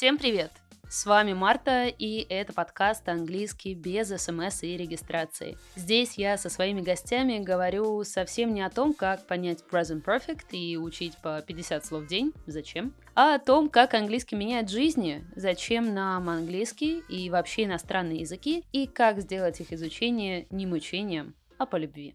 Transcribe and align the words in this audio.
Всем 0.00 0.16
привет! 0.16 0.50
С 0.88 1.04
вами 1.04 1.34
Марта, 1.34 1.84
и 1.86 2.24
это 2.30 2.54
подкаст 2.54 3.06
«Английский 3.06 3.74
без 3.74 4.08
смс 4.08 4.62
и 4.62 4.74
регистрации». 4.74 5.58
Здесь 5.76 6.14
я 6.16 6.38
со 6.38 6.48
своими 6.48 6.80
гостями 6.80 7.38
говорю 7.38 8.02
совсем 8.04 8.54
не 8.54 8.62
о 8.62 8.70
том, 8.70 8.94
как 8.94 9.26
понять 9.26 9.62
present 9.70 10.02
perfect 10.02 10.52
и 10.52 10.78
учить 10.78 11.18
по 11.18 11.42
50 11.42 11.84
слов 11.84 12.04
в 12.04 12.06
день, 12.06 12.32
зачем, 12.46 12.94
а 13.14 13.34
о 13.34 13.38
том, 13.38 13.68
как 13.68 13.92
английский 13.92 14.36
меняет 14.36 14.70
жизни, 14.70 15.22
зачем 15.36 15.92
нам 15.92 16.30
английский 16.30 17.00
и 17.10 17.28
вообще 17.28 17.64
иностранные 17.64 18.20
языки, 18.20 18.64
и 18.72 18.86
как 18.86 19.20
сделать 19.20 19.60
их 19.60 19.70
изучение 19.70 20.46
не 20.48 20.64
мучением, 20.64 21.34
а 21.58 21.66
по 21.66 21.76
любви. 21.76 22.14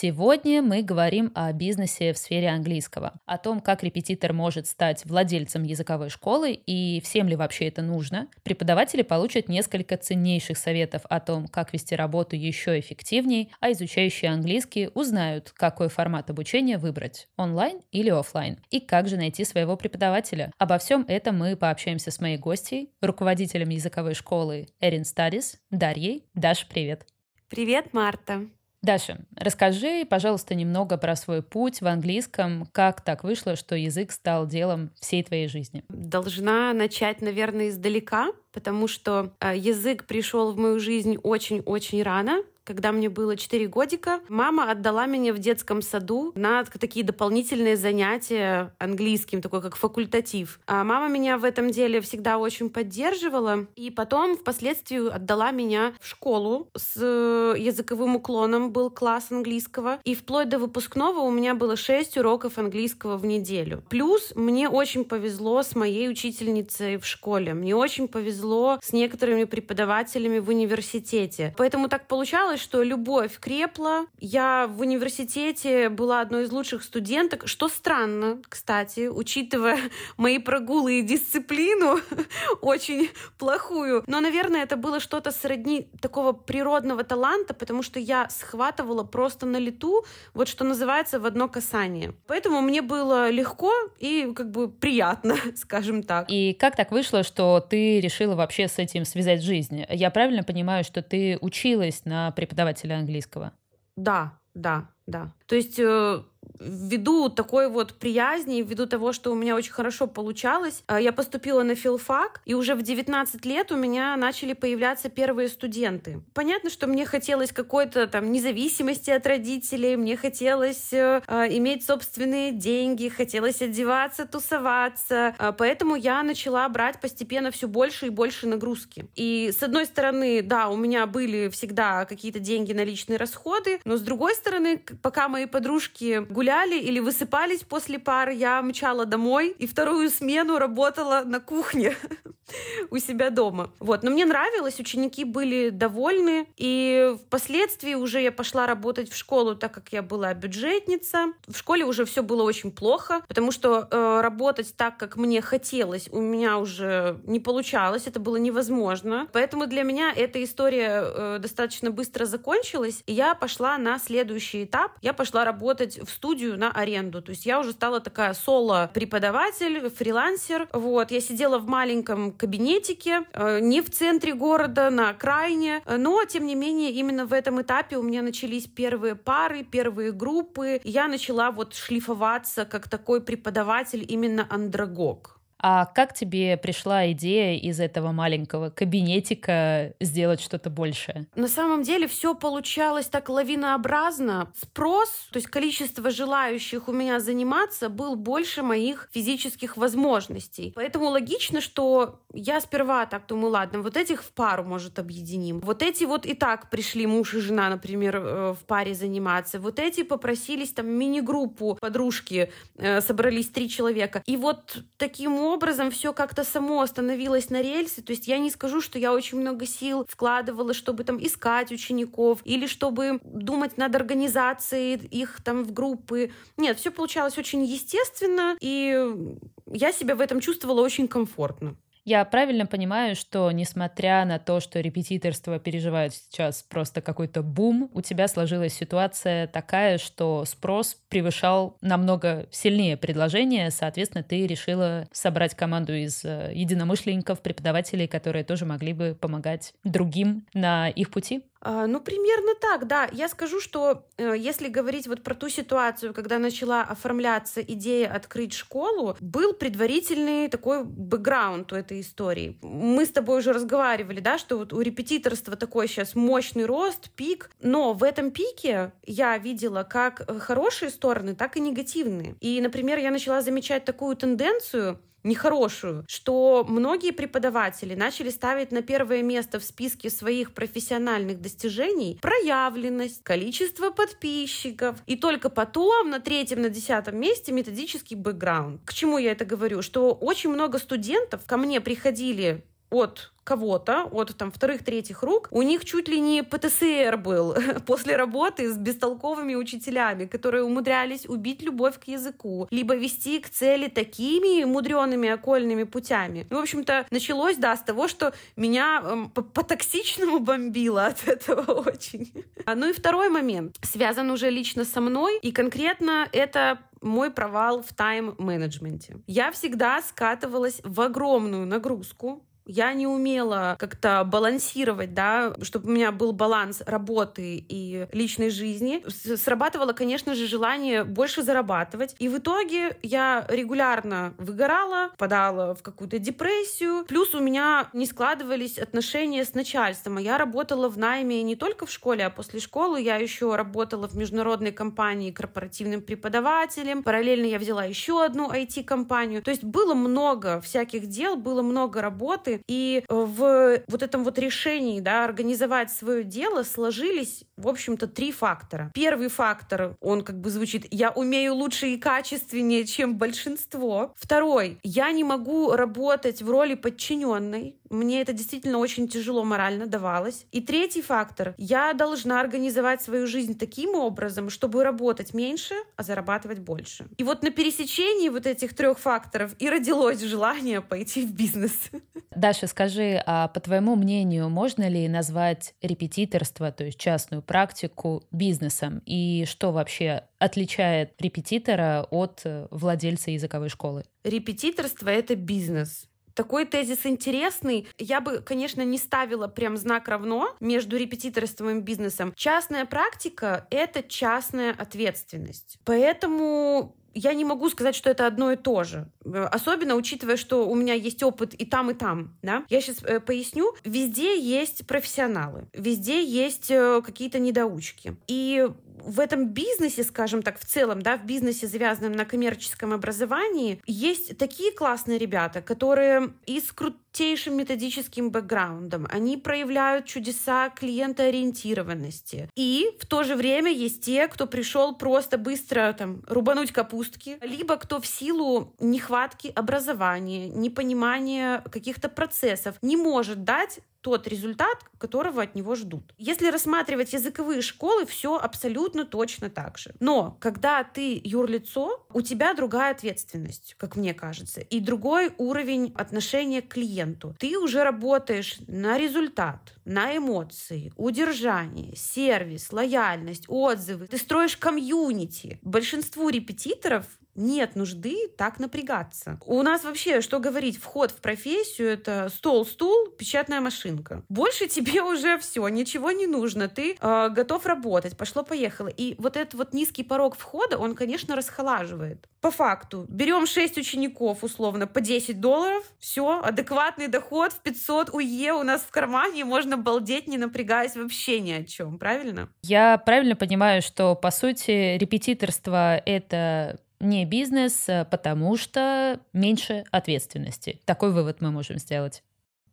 Сегодня 0.00 0.62
мы 0.62 0.82
говорим 0.82 1.32
о 1.34 1.52
бизнесе 1.52 2.12
в 2.12 2.18
сфере 2.18 2.50
английского, 2.50 3.18
о 3.26 3.36
том, 3.36 3.58
как 3.58 3.82
репетитор 3.82 4.32
может 4.32 4.68
стать 4.68 5.04
владельцем 5.04 5.64
языковой 5.64 6.08
школы 6.08 6.52
и 6.52 7.00
всем 7.00 7.26
ли 7.26 7.34
вообще 7.34 7.66
это 7.66 7.82
нужно. 7.82 8.28
Преподаватели 8.44 9.02
получат 9.02 9.48
несколько 9.48 9.96
ценнейших 9.96 10.56
советов 10.56 11.02
о 11.08 11.18
том, 11.18 11.48
как 11.48 11.72
вести 11.72 11.96
работу 11.96 12.36
еще 12.36 12.78
эффективнее, 12.78 13.48
а 13.58 13.72
изучающие 13.72 14.30
английский 14.30 14.88
узнают, 14.94 15.50
какой 15.50 15.88
формат 15.88 16.30
обучения 16.30 16.78
выбрать– 16.78 17.26
онлайн 17.36 17.80
или 17.90 18.10
офлайн, 18.10 18.60
и 18.70 18.78
как 18.78 19.08
же 19.08 19.16
найти 19.16 19.44
своего 19.44 19.76
преподавателя. 19.76 20.52
Обо 20.58 20.78
всем 20.78 21.06
этом 21.08 21.36
мы 21.36 21.56
пообщаемся 21.56 22.12
с 22.12 22.20
моей 22.20 22.38
гостьей, 22.38 22.92
руководителем 23.00 23.70
языковой 23.70 24.14
школы 24.14 24.68
Erin 24.80 25.02
Studies, 25.02 25.56
Дарьей. 25.72 26.24
Даша, 26.34 26.68
привет! 26.70 27.04
Привет, 27.48 27.92
Марта! 27.92 28.46
Даша, 28.80 29.18
расскажи, 29.36 30.06
пожалуйста, 30.08 30.54
немного 30.54 30.98
про 30.98 31.16
свой 31.16 31.42
путь 31.42 31.80
в 31.80 31.86
английском. 31.86 32.66
Как 32.72 33.00
так 33.00 33.24
вышло, 33.24 33.56
что 33.56 33.74
язык 33.74 34.12
стал 34.12 34.46
делом 34.46 34.92
всей 35.00 35.24
твоей 35.24 35.48
жизни? 35.48 35.84
Должна 35.88 36.72
начать, 36.72 37.20
наверное, 37.20 37.70
издалека, 37.70 38.28
потому 38.52 38.86
что 38.86 39.34
э, 39.40 39.56
язык 39.56 40.06
пришел 40.06 40.52
в 40.52 40.56
мою 40.58 40.78
жизнь 40.78 41.16
очень-очень 41.22 42.02
рано 42.04 42.44
когда 42.68 42.92
мне 42.92 43.08
было 43.08 43.34
4 43.34 43.66
годика, 43.66 44.20
мама 44.28 44.70
отдала 44.70 45.06
меня 45.06 45.32
в 45.32 45.38
детском 45.38 45.80
саду 45.80 46.32
на 46.34 46.64
такие 46.64 47.02
дополнительные 47.02 47.78
занятия 47.78 48.74
английским, 48.78 49.40
такой 49.40 49.62
как 49.62 49.74
факультатив. 49.74 50.60
А 50.66 50.84
мама 50.84 51.08
меня 51.08 51.38
в 51.38 51.44
этом 51.44 51.70
деле 51.70 52.02
всегда 52.02 52.36
очень 52.36 52.68
поддерживала, 52.68 53.66
и 53.74 53.90
потом 53.90 54.36
впоследствии 54.36 55.08
отдала 55.08 55.50
меня 55.50 55.94
в 55.98 56.06
школу 56.06 56.68
с 56.76 56.98
э, 57.00 57.54
языковым 57.58 58.16
уклоном, 58.16 58.70
был 58.70 58.90
класс 58.90 59.28
английского, 59.30 59.98
и 60.04 60.14
вплоть 60.14 60.50
до 60.50 60.58
выпускного 60.58 61.20
у 61.20 61.30
меня 61.30 61.54
было 61.54 61.74
6 61.74 62.18
уроков 62.18 62.58
английского 62.58 63.16
в 63.16 63.24
неделю. 63.24 63.82
Плюс 63.88 64.32
мне 64.34 64.68
очень 64.68 65.06
повезло 65.06 65.62
с 65.62 65.74
моей 65.74 66.10
учительницей 66.10 66.98
в 66.98 67.06
школе, 67.06 67.54
мне 67.54 67.74
очень 67.74 68.08
повезло 68.08 68.78
с 68.82 68.92
некоторыми 68.92 69.44
преподавателями 69.44 70.38
в 70.38 70.50
университете. 70.50 71.54
Поэтому 71.56 71.88
так 71.88 72.06
получалось, 72.06 72.57
оказалось, 72.58 72.60
что 72.60 72.82
любовь 72.82 73.38
крепла. 73.40 74.06
Я 74.20 74.66
в 74.66 74.80
университете 74.80 75.88
была 75.88 76.20
одной 76.20 76.44
из 76.44 76.52
лучших 76.52 76.82
студенток, 76.82 77.46
что 77.46 77.68
странно, 77.68 78.38
кстати, 78.48 79.08
учитывая 79.08 79.78
мои 80.16 80.38
прогулы 80.38 81.00
и 81.00 81.02
дисциплину, 81.02 81.98
очень 82.60 83.10
плохую. 83.38 84.04
Но, 84.06 84.20
наверное, 84.20 84.62
это 84.62 84.76
было 84.76 85.00
что-то 85.00 85.30
сродни 85.30 85.88
такого 86.00 86.32
природного 86.32 87.04
таланта, 87.04 87.54
потому 87.54 87.82
что 87.82 88.00
я 88.00 88.28
схватывала 88.30 89.04
просто 89.04 89.46
на 89.46 89.58
лету, 89.58 90.04
вот 90.34 90.48
что 90.48 90.64
называется, 90.64 91.20
в 91.20 91.26
одно 91.26 91.48
касание. 91.48 92.12
Поэтому 92.26 92.60
мне 92.60 92.82
было 92.82 93.30
легко 93.30 93.72
и 94.00 94.32
как 94.34 94.50
бы 94.50 94.68
приятно, 94.68 95.36
скажем 95.56 96.02
так. 96.02 96.26
И 96.30 96.52
как 96.52 96.76
так 96.76 96.90
вышло, 96.92 97.22
что 97.22 97.60
ты 97.60 98.00
решила 98.00 98.34
вообще 98.34 98.68
с 98.68 98.78
этим 98.78 99.04
связать 99.04 99.42
жизнь? 99.42 99.84
Я 99.88 100.10
правильно 100.10 100.42
понимаю, 100.42 100.84
что 100.84 101.02
ты 101.02 101.38
училась 101.40 102.04
на 102.04 102.30
преподавателя 102.32 102.47
преподавателя 102.48 102.96
английского. 102.96 103.52
Да, 103.96 104.38
да, 104.54 104.88
да. 105.06 105.32
То 105.46 105.54
есть 105.56 105.78
э, 105.78 106.22
ввиду 106.60 107.28
такой 107.28 107.68
вот 107.68 107.94
приязни, 107.94 108.62
ввиду 108.62 108.86
того, 108.86 109.12
что 109.12 109.32
у 109.32 109.34
меня 109.34 109.54
очень 109.54 109.72
хорошо 109.72 110.06
получалось, 110.06 110.82
э, 110.88 110.98
я 111.00 111.12
поступила 111.12 111.62
на 111.62 111.74
филфак, 111.74 112.40
и 112.44 112.54
уже 112.54 112.74
в 112.74 112.82
19 112.82 113.44
лет 113.44 113.72
у 113.72 113.76
меня 113.76 114.16
начали 114.16 114.52
появляться 114.52 115.08
первые 115.08 115.48
студенты. 115.48 116.22
Понятно, 116.34 116.70
что 116.70 116.86
мне 116.86 117.06
хотелось 117.06 117.52
какой-то 117.52 118.06
там 118.06 118.32
независимости 118.32 119.10
от 119.10 119.26
родителей, 119.26 119.96
мне 119.96 120.16
хотелось 120.16 120.92
э, 120.92 121.22
э, 121.26 121.56
иметь 121.56 121.84
собственные 121.84 122.52
деньги, 122.52 123.08
хотелось 123.08 123.62
одеваться, 123.62 124.26
тусоваться, 124.26 125.34
поэтому 125.56 125.94
я 125.96 126.22
начала 126.22 126.68
брать 126.68 127.00
постепенно 127.00 127.50
все 127.50 127.68
больше 127.68 128.06
и 128.06 128.10
больше 128.10 128.46
нагрузки. 128.46 129.06
И 129.14 129.52
с 129.56 129.62
одной 129.62 129.86
стороны, 129.86 130.42
да, 130.42 130.68
у 130.68 130.76
меня 130.76 131.06
были 131.06 131.48
всегда 131.48 132.04
какие-то 132.04 132.38
деньги 132.38 132.72
на 132.72 132.84
личные 132.84 133.16
расходы, 133.16 133.80
но 133.84 133.96
с 133.96 134.00
другой 134.00 134.34
стороны, 134.34 134.82
пока 135.02 135.28
мои 135.28 135.46
подружки 135.46 136.24
гуляли 136.28 136.47
или 136.48 136.98
высыпались 137.00 137.62
после 137.62 137.98
пар, 137.98 138.30
я 138.30 138.62
мчала 138.62 139.04
домой 139.04 139.54
и 139.58 139.66
вторую 139.66 140.10
смену 140.10 140.58
работала 140.58 141.22
на 141.24 141.40
кухне 141.40 141.96
у 142.90 142.98
себя 142.98 143.30
дома. 143.30 143.70
Вот. 143.78 144.02
Но 144.02 144.10
мне 144.10 144.24
нравилось, 144.24 144.80
ученики 144.80 145.24
были 145.24 145.70
довольны, 145.70 146.46
и 146.56 147.14
впоследствии 147.26 147.94
уже 147.94 148.20
я 148.22 148.32
пошла 148.32 148.66
работать 148.66 149.10
в 149.10 149.16
школу, 149.16 149.54
так 149.54 149.72
как 149.72 149.92
я 149.92 150.02
была 150.02 150.32
бюджетница. 150.34 151.32
В 151.46 151.56
школе 151.56 151.84
уже 151.84 152.04
все 152.04 152.22
было 152.22 152.42
очень 152.42 152.70
плохо, 152.70 153.22
потому 153.28 153.52
что 153.52 153.86
э, 153.90 154.20
работать 154.22 154.74
так, 154.76 154.96
как 154.96 155.16
мне 155.16 155.40
хотелось, 155.40 156.08
у 156.10 156.20
меня 156.20 156.58
уже 156.58 157.20
не 157.24 157.40
получалось, 157.40 158.06
это 158.06 158.20
было 158.20 158.36
невозможно. 158.36 159.28
Поэтому 159.32 159.66
для 159.66 159.82
меня 159.82 160.12
эта 160.14 160.42
история 160.42 161.02
э, 161.02 161.38
достаточно 161.40 161.90
быстро 161.90 162.24
закончилась, 162.24 163.02
и 163.06 163.12
я 163.12 163.34
пошла 163.34 163.78
на 163.78 163.98
следующий 163.98 164.64
этап. 164.64 164.92
Я 165.02 165.12
пошла 165.12 165.44
работать 165.44 165.98
в 165.98 166.10
студии 166.10 166.37
студию 166.38 166.58
на 166.58 166.70
аренду. 166.70 167.20
То 167.20 167.30
есть 167.30 167.46
я 167.46 167.58
уже 167.58 167.72
стала 167.72 168.00
такая 168.00 168.32
соло-преподаватель, 168.32 169.90
фрилансер. 169.90 170.68
Вот, 170.72 171.10
я 171.10 171.20
сидела 171.20 171.58
в 171.58 171.66
маленьком 171.66 172.32
кабинетике, 172.32 173.24
э, 173.32 173.58
не 173.60 173.80
в 173.80 173.90
центре 173.90 174.34
города, 174.34 174.90
на 174.90 175.10
окраине, 175.10 175.82
но, 175.86 176.24
тем 176.24 176.46
не 176.46 176.54
менее, 176.54 176.92
именно 176.92 177.26
в 177.26 177.32
этом 177.32 177.60
этапе 177.60 177.96
у 177.96 178.02
меня 178.02 178.22
начались 178.22 178.66
первые 178.66 179.16
пары, 179.16 179.64
первые 179.64 180.12
группы. 180.12 180.80
Я 180.84 181.08
начала 181.08 181.50
вот 181.50 181.74
шлифоваться 181.74 182.64
как 182.64 182.88
такой 182.88 183.20
преподаватель 183.20 184.04
именно 184.08 184.46
андрогог. 184.48 185.37
А 185.60 185.86
как 185.86 186.14
тебе 186.14 186.56
пришла 186.56 187.10
идея 187.12 187.58
из 187.58 187.80
этого 187.80 188.12
маленького 188.12 188.70
кабинетика 188.70 189.92
сделать 190.00 190.40
что-то 190.40 190.70
большее? 190.70 191.26
На 191.34 191.48
самом 191.48 191.82
деле 191.82 192.06
все 192.06 192.34
получалось 192.34 193.06
так 193.06 193.28
лавинообразно. 193.28 194.52
Спрос, 194.60 195.08
то 195.32 195.38
есть 195.38 195.48
количество 195.48 196.10
желающих 196.10 196.88
у 196.88 196.92
меня 196.92 197.18
заниматься 197.18 197.88
был 197.88 198.14
больше 198.14 198.62
моих 198.62 199.08
физических 199.12 199.76
возможностей. 199.76 200.72
Поэтому 200.76 201.06
логично, 201.06 201.60
что 201.60 202.20
я 202.32 202.60
сперва 202.60 203.06
так 203.06 203.26
думаю, 203.26 203.52
ладно, 203.52 203.82
вот 203.82 203.96
этих 203.96 204.22
в 204.22 204.30
пару, 204.30 204.62
может, 204.62 204.98
объединим. 204.98 205.60
Вот 205.60 205.82
эти 205.82 206.04
вот 206.04 206.24
и 206.24 206.34
так 206.34 206.70
пришли 206.70 207.06
муж 207.06 207.34
и 207.34 207.40
жена, 207.40 207.68
например, 207.68 208.16
э, 208.16 208.52
в 208.52 208.64
паре 208.64 208.94
заниматься. 208.94 209.58
Вот 209.58 209.80
эти 209.80 210.02
попросились 210.02 210.70
там 210.70 210.86
мини-группу 210.86 211.78
подружки, 211.80 212.52
э, 212.76 213.00
собрались 213.00 213.48
три 213.48 213.68
человека. 213.68 214.22
И 214.26 214.36
вот 214.36 214.78
таким 214.96 215.38
образом 215.38 215.47
все 215.90 216.12
как-то 216.12 216.44
само 216.44 216.80
остановилось 216.80 217.50
на 217.50 217.62
рельсы. 217.62 218.02
То 218.02 218.12
есть 218.12 218.28
я 218.28 218.38
не 218.38 218.50
скажу, 218.50 218.80
что 218.80 218.98
я 218.98 219.12
очень 219.12 219.40
много 219.40 219.66
сил 219.66 220.06
вкладывала, 220.08 220.74
чтобы 220.74 221.04
там 221.04 221.18
искать 221.24 221.72
учеников 221.72 222.40
или 222.44 222.66
чтобы 222.66 223.20
думать 223.22 223.76
над 223.78 223.94
организацией 223.94 224.94
их 224.96 225.42
там 225.42 225.64
в 225.64 225.72
группы. 225.72 226.32
Нет, 226.56 226.78
все 226.78 226.90
получалось 226.90 227.38
очень 227.38 227.64
естественно, 227.64 228.56
и 228.60 229.36
я 229.66 229.92
себя 229.92 230.14
в 230.14 230.20
этом 230.20 230.40
чувствовала 230.40 230.80
очень 230.80 231.08
комфортно. 231.08 231.76
Я 232.08 232.24
правильно 232.24 232.64
понимаю, 232.64 233.14
что 233.14 233.50
несмотря 233.50 234.24
на 234.24 234.38
то, 234.38 234.60
что 234.60 234.80
репетиторство 234.80 235.58
переживает 235.58 236.14
сейчас 236.14 236.62
просто 236.62 237.02
какой-то 237.02 237.42
бум, 237.42 237.90
у 237.92 238.00
тебя 238.00 238.28
сложилась 238.28 238.72
ситуация 238.72 239.46
такая, 239.46 239.98
что 239.98 240.46
спрос 240.46 240.96
превышал 241.10 241.76
намного 241.82 242.46
сильнее 242.50 242.96
предложение, 242.96 243.70
соответственно, 243.70 244.24
ты 244.24 244.46
решила 244.46 245.06
собрать 245.12 245.54
команду 245.54 245.92
из 245.92 246.24
э, 246.24 246.50
единомышленников, 246.54 247.42
преподавателей, 247.42 248.08
которые 248.08 248.42
тоже 248.42 248.64
могли 248.64 248.94
бы 248.94 249.14
помогать 249.14 249.74
другим 249.84 250.46
на 250.54 250.88
их 250.88 251.10
пути? 251.10 251.42
А, 251.60 251.86
ну, 251.86 252.00
примерно 252.00 252.54
так, 252.60 252.86
да. 252.86 253.08
Я 253.12 253.28
скажу, 253.28 253.60
что 253.60 254.06
э, 254.16 254.34
если 254.36 254.68
говорить 254.68 255.08
вот 255.08 255.22
про 255.22 255.34
ту 255.34 255.48
ситуацию, 255.48 256.14
когда 256.14 256.38
начала 256.38 256.82
оформляться 256.82 257.60
идея 257.60 258.12
открыть 258.12 258.52
школу, 258.52 259.16
был 259.20 259.54
предварительный 259.54 260.48
такой 260.48 260.84
бэкграунд 260.84 261.72
у 261.72 261.76
этой 261.76 262.00
истории. 262.00 262.58
Мы 262.62 263.04
с 263.04 263.10
тобой 263.10 263.38
уже 263.38 263.52
разговаривали, 263.52 264.20
да, 264.20 264.38
что 264.38 264.58
вот 264.58 264.72
у 264.72 264.80
репетиторства 264.80 265.56
такой 265.56 265.88
сейчас 265.88 266.14
мощный 266.14 266.64
рост, 266.64 267.10
пик, 267.10 267.50
но 267.60 267.92
в 267.92 268.04
этом 268.04 268.30
пике 268.30 268.92
я 269.04 269.36
видела 269.38 269.82
как 269.82 270.22
э, 270.28 270.38
хорошие 270.38 270.90
стороны, 270.90 271.34
так 271.34 271.56
и 271.56 271.60
негативные. 271.60 272.36
И, 272.40 272.60
например, 272.60 272.98
я 272.98 273.10
начала 273.10 273.42
замечать 273.42 273.84
такую 273.84 274.14
тенденцию, 274.16 275.00
нехорошую, 275.24 276.04
что 276.08 276.64
многие 276.68 277.12
преподаватели 277.12 277.94
начали 277.94 278.30
ставить 278.30 278.72
на 278.72 278.82
первое 278.82 279.22
место 279.22 279.58
в 279.60 279.64
списке 279.64 280.10
своих 280.10 280.52
профессиональных 280.52 281.40
достижений 281.40 282.18
проявленность, 282.20 283.22
количество 283.22 283.90
подписчиков, 283.90 284.96
и 285.06 285.16
только 285.16 285.50
потом 285.50 286.10
на 286.10 286.20
третьем, 286.20 286.62
на 286.62 286.68
десятом 286.68 287.18
месте 287.18 287.52
методический 287.52 288.16
бэкграунд. 288.16 288.82
К 288.84 288.92
чему 288.92 289.18
я 289.18 289.32
это 289.32 289.44
говорю? 289.44 289.82
Что 289.82 290.12
очень 290.12 290.50
много 290.50 290.78
студентов 290.78 291.44
ко 291.46 291.56
мне 291.56 291.80
приходили 291.80 292.64
от 292.90 293.32
кого-то, 293.48 294.06
от 294.12 294.36
там 294.36 294.52
вторых, 294.52 294.84
третьих 294.84 295.22
рук, 295.22 295.48
у 295.50 295.62
них 295.62 295.84
чуть 295.86 296.06
ли 296.08 296.20
не 296.20 296.42
ПТСР 296.42 297.16
был 297.16 297.56
после 297.86 298.14
работы 298.16 298.70
с 298.70 298.76
бестолковыми 298.76 299.54
учителями, 299.54 300.26
которые 300.26 300.64
умудрялись 300.64 301.24
убить 301.26 301.62
любовь 301.62 301.98
к 301.98 302.04
языку, 302.08 302.68
либо 302.70 302.94
вести 302.94 303.40
к 303.40 303.48
цели 303.48 303.88
такими 303.88 304.64
мудреными 304.64 305.30
окольными 305.30 305.84
путями. 305.84 306.46
И, 306.50 306.54
в 306.54 306.58
общем-то, 306.58 307.06
началось, 307.10 307.56
да, 307.56 307.74
с 307.74 307.80
того, 307.80 308.06
что 308.06 308.34
меня 308.56 309.02
эм, 309.02 309.30
по-токсичному 309.30 310.38
бомбило 310.48 311.06
от 311.06 311.26
этого 311.26 311.72
очень. 311.88 312.44
А, 312.66 312.74
ну 312.74 312.90
и 312.90 312.92
второй 312.92 313.30
момент 313.30 313.76
связан 313.82 314.30
уже 314.30 314.50
лично 314.50 314.84
со 314.84 315.00
мной, 315.00 315.38
и 315.40 315.52
конкретно 315.52 316.28
это 316.32 316.80
мой 317.00 317.30
провал 317.30 317.82
в 317.82 317.92
тайм-менеджменте. 317.94 319.16
Я 319.26 319.52
всегда 319.52 320.02
скатывалась 320.02 320.80
в 320.84 321.00
огромную 321.00 321.66
нагрузку, 321.66 322.44
я 322.68 322.92
не 322.92 323.06
умела 323.06 323.76
как-то 323.78 324.22
балансировать, 324.24 325.14
да, 325.14 325.54
чтобы 325.62 325.88
у 325.88 325.92
меня 325.92 326.12
был 326.12 326.32
баланс 326.32 326.82
работы 326.86 327.64
и 327.66 328.06
личной 328.12 328.50
жизни. 328.50 329.02
Срабатывало, 329.36 329.94
конечно 329.94 330.34
же, 330.34 330.46
желание 330.46 331.02
больше 331.02 331.42
зарабатывать. 331.42 332.14
И 332.18 332.28
в 332.28 332.38
итоге 332.38 332.96
я 333.02 333.46
регулярно 333.48 334.34
выгорала, 334.36 335.10
подала 335.16 335.74
в 335.74 335.82
какую-то 335.82 336.18
депрессию. 336.18 337.04
Плюс 337.08 337.34
у 337.34 337.40
меня 337.40 337.88
не 337.94 338.04
складывались 338.04 338.78
отношения 338.78 339.44
с 339.44 339.54
начальством. 339.54 340.18
Я 340.18 340.36
работала 340.36 340.88
в 340.90 340.98
найме 340.98 341.42
не 341.42 341.56
только 341.56 341.86
в 341.86 341.90
школе, 341.90 342.26
а 342.26 342.30
после 342.30 342.60
школы 342.60 343.00
я 343.00 343.16
еще 343.16 343.56
работала 343.56 344.08
в 344.08 344.14
международной 344.14 344.72
компании 344.72 345.30
корпоративным 345.30 346.02
преподавателем. 346.02 347.02
Параллельно 347.02 347.46
я 347.46 347.58
взяла 347.58 347.84
еще 347.84 348.22
одну 348.22 348.50
IT-компанию. 348.50 349.42
То 349.42 349.50
есть 349.50 349.64
было 349.64 349.94
много 349.94 350.60
всяких 350.60 351.06
дел, 351.06 351.36
было 351.36 351.62
много 351.62 352.02
работы, 352.02 352.57
и 352.66 353.04
в 353.08 353.82
вот 353.86 354.02
этом 354.02 354.24
вот 354.24 354.38
решении, 354.38 355.00
да, 355.00 355.24
организовать 355.24 355.90
свое 355.90 356.24
дело 356.24 356.62
сложились, 356.62 357.44
в 357.56 357.68
общем-то, 357.68 358.06
три 358.06 358.32
фактора. 358.32 358.90
Первый 358.94 359.28
фактор, 359.28 359.96
он 360.00 360.22
как 360.22 360.40
бы 360.40 360.50
звучит, 360.50 360.86
я 360.90 361.10
умею 361.10 361.54
лучше 361.54 361.88
и 361.88 361.98
качественнее, 361.98 362.84
чем 362.84 363.16
большинство. 363.16 364.14
Второй, 364.16 364.78
я 364.82 365.12
не 365.12 365.24
могу 365.24 365.72
работать 365.72 366.42
в 366.42 366.50
роли 366.50 366.74
подчиненной. 366.74 367.77
Мне 367.90 368.20
это 368.20 368.32
действительно 368.32 368.78
очень 368.78 369.08
тяжело 369.08 369.44
морально 369.44 369.86
давалось. 369.86 370.46
И 370.52 370.60
третий 370.60 371.02
фактор, 371.02 371.54
я 371.58 371.92
должна 371.92 372.40
организовать 372.40 373.02
свою 373.02 373.26
жизнь 373.26 373.58
таким 373.58 373.94
образом, 373.94 374.50
чтобы 374.50 374.84
работать 374.84 375.34
меньше, 375.34 375.74
а 375.96 376.02
зарабатывать 376.02 376.58
больше. 376.58 377.06
И 377.16 377.24
вот 377.24 377.42
на 377.42 377.50
пересечении 377.50 378.28
вот 378.28 378.46
этих 378.46 378.74
трех 378.74 378.98
факторов 378.98 379.54
и 379.58 379.68
родилось 379.68 380.20
желание 380.20 380.80
пойти 380.80 381.26
в 381.26 381.32
бизнес. 381.32 381.90
Даша, 382.34 382.66
скажи, 382.66 383.22
а 383.26 383.48
по 383.48 383.60
твоему 383.60 383.96
мнению, 383.96 384.48
можно 384.48 384.88
ли 384.88 385.08
назвать 385.08 385.74
репетиторство, 385.82 386.70
то 386.70 386.84
есть 386.84 386.98
частную 386.98 387.42
практику, 387.42 388.22
бизнесом? 388.30 389.02
И 389.06 389.44
что 389.46 389.72
вообще 389.72 390.24
отличает 390.38 391.14
репетитора 391.18 392.06
от 392.10 392.42
э, 392.44 392.68
владельца 392.70 393.30
языковой 393.30 393.68
школы? 393.68 394.04
Репетиторство— 394.24 395.08
это 395.08 395.34
бизнес. 395.34 396.08
Такой 396.38 396.66
тезис 396.66 397.04
интересный. 397.04 397.88
Я 397.98 398.20
бы, 398.20 398.38
конечно, 398.38 398.82
не 398.82 398.96
ставила 398.96 399.48
прям 399.48 399.76
знак 399.76 400.06
равно 400.06 400.54
между 400.60 400.96
репетиторством 400.96 401.80
и 401.80 401.80
бизнесом. 401.80 402.32
Частная 402.36 402.84
практика— 402.84 403.66
это 403.70 404.04
частная 404.04 404.70
ответственность. 404.70 405.80
Поэтому 405.84 406.94
я 407.12 407.34
не 407.34 407.44
могу 407.44 407.68
сказать, 407.70 407.96
что 407.96 408.08
это 408.08 408.24
одно 408.24 408.52
и 408.52 408.56
то 408.56 408.84
же. 408.84 409.10
Особенно 409.50 409.96
учитывая, 409.96 410.36
что 410.36 410.68
у 410.68 410.76
меня 410.76 410.94
есть 410.94 411.24
опыт 411.24 411.54
и 411.54 411.64
там, 411.64 411.90
и 411.90 411.94
там. 411.94 412.38
Да? 412.42 412.64
Я 412.68 412.80
сейчас 412.80 413.02
э, 413.02 413.18
поясню. 413.18 413.74
Везде 413.82 414.38
есть 414.40 414.86
профессионалы, 414.86 415.66
везде 415.72 416.24
есть 416.24 416.70
э, 416.70 417.02
какие-то 417.04 417.40
недоучки. 417.40 418.16
И 418.28 418.68
в 419.08 419.20
этом 419.20 419.48
бизнесе, 419.48 420.04
скажем 420.04 420.42
так, 420.42 420.58
в 420.58 420.64
целом, 420.64 421.00
да, 421.02 421.16
в 421.16 421.24
бизнесе, 421.24 421.66
завязанном 421.66 422.12
на 422.12 422.24
коммерческом 422.24 422.92
образовании, 422.92 423.80
есть 423.86 424.36
такие 424.36 424.70
классные 424.70 425.18
ребята, 425.18 425.62
которые 425.62 426.34
и 426.46 426.60
с 426.60 426.70
крутейшим 426.72 427.56
методическим 427.56 428.30
бэкграундом, 428.30 429.06
они 429.10 429.38
проявляют 429.38 430.04
чудеса 430.04 430.68
клиентоориентированности. 430.70 432.50
И 432.54 432.90
в 433.00 433.06
то 433.06 433.24
же 433.24 433.34
время 433.34 433.72
есть 433.72 434.02
те, 434.02 434.28
кто 434.28 434.46
пришел 434.46 434.94
просто 434.94 435.38
быстро 435.38 435.92
там 435.94 436.22
рубануть 436.26 436.70
капустки, 436.72 437.38
либо 437.40 437.76
кто 437.76 438.00
в 438.00 438.06
силу 438.06 438.74
нехватки 438.78 439.50
образования, 439.54 440.48
непонимания 440.48 441.62
каких-то 441.70 442.08
процессов 442.08 442.76
не 442.82 442.96
может 442.96 443.44
дать 443.44 443.80
тот 444.00 444.26
результат, 444.28 444.78
которого 444.98 445.42
от 445.42 445.54
него 445.54 445.74
ждут. 445.74 446.14
Если 446.18 446.50
рассматривать 446.50 447.12
языковые 447.12 447.62
школы, 447.62 448.06
все 448.06 448.36
абсолютно 448.36 449.04
точно 449.04 449.50
так 449.50 449.78
же. 449.78 449.94
Но 450.00 450.36
когда 450.40 450.84
ты 450.84 451.20
юрлицо, 451.22 452.06
у 452.12 452.22
тебя 452.22 452.54
другая 452.54 452.92
ответственность, 452.92 453.74
как 453.76 453.96
мне 453.96 454.14
кажется, 454.14 454.60
и 454.60 454.80
другой 454.80 455.32
уровень 455.38 455.92
отношения 455.96 456.62
к 456.62 456.68
клиенту. 456.68 457.34
Ты 457.38 457.58
уже 457.58 457.82
работаешь 457.84 458.58
на 458.66 458.98
результат, 458.98 459.74
на 459.84 460.16
эмоции, 460.16 460.92
удержание, 460.96 461.96
сервис, 461.96 462.72
лояльность, 462.72 463.44
отзывы. 463.48 464.06
Ты 464.06 464.18
строишь 464.18 464.56
комьюнити. 464.56 465.58
Большинству 465.62 466.28
репетиторов 466.28 467.06
нет 467.38 467.76
нужды 467.76 468.28
так 468.36 468.58
напрягаться. 468.58 469.38
У 469.46 469.62
нас 469.62 469.84
вообще, 469.84 470.20
что 470.20 470.40
говорить, 470.40 470.78
вход 470.78 471.10
в 471.10 471.20
профессию— 471.20 471.88
это 471.92 472.28
стол, 472.28 472.66
стул, 472.66 473.08
печатная 473.18 473.60
машинка. 473.60 474.22
Больше 474.28 474.66
тебе 474.66 475.02
уже 475.02 475.38
все, 475.38 475.66
ничего 475.68 476.10
не 476.10 476.26
нужно, 476.26 476.68
ты 476.68 476.96
э, 477.00 477.28
готов 477.30 477.64
работать, 477.66 478.16
пошло-поехало. 478.16 478.88
И 478.88 479.14
вот 479.18 479.36
этот 479.36 479.54
вот 479.54 479.72
низкий 479.72 480.02
порог 480.02 480.36
входа, 480.36 480.78
он, 480.78 480.94
конечно, 480.94 481.36
расхолаживает. 481.36 482.28
По 482.40 482.50
факту, 482.50 483.06
берем 483.08 483.46
6 483.46 483.78
учеников, 483.78 484.44
условно, 484.44 484.86
по 484.86 485.00
10 485.00 485.40
долларов, 485.40 485.84
все, 485.98 486.40
адекватный 486.40 487.08
доход 487.08 487.52
в 487.52 487.60
500 487.60 488.10
УЕ 488.10 488.52
у 488.52 488.62
нас 488.62 488.82
в 488.82 488.90
кармане, 488.90 489.44
можно 489.44 489.76
балдеть, 489.76 490.28
не 490.28 490.38
напрягаясь 490.38 490.96
вообще 490.96 491.40
ни 491.40 491.52
о 491.52 491.64
чем, 491.64 491.98
правильно? 491.98 492.48
Я 492.62 492.98
правильно 492.98 493.36
понимаю, 493.36 493.82
что, 493.82 494.14
по 494.14 494.30
сути, 494.30 494.96
репетиторство— 494.98 495.96
это 496.06 496.78
не 497.00 497.24
бизнес, 497.24 497.88
э, 497.88 498.04
потому 498.10 498.56
что 498.56 499.20
меньше 499.32 499.84
ответственности. 499.90 500.80
Такой 500.84 501.12
вывод 501.12 501.40
мы 501.40 501.50
можем 501.50 501.78
сделать. 501.78 502.22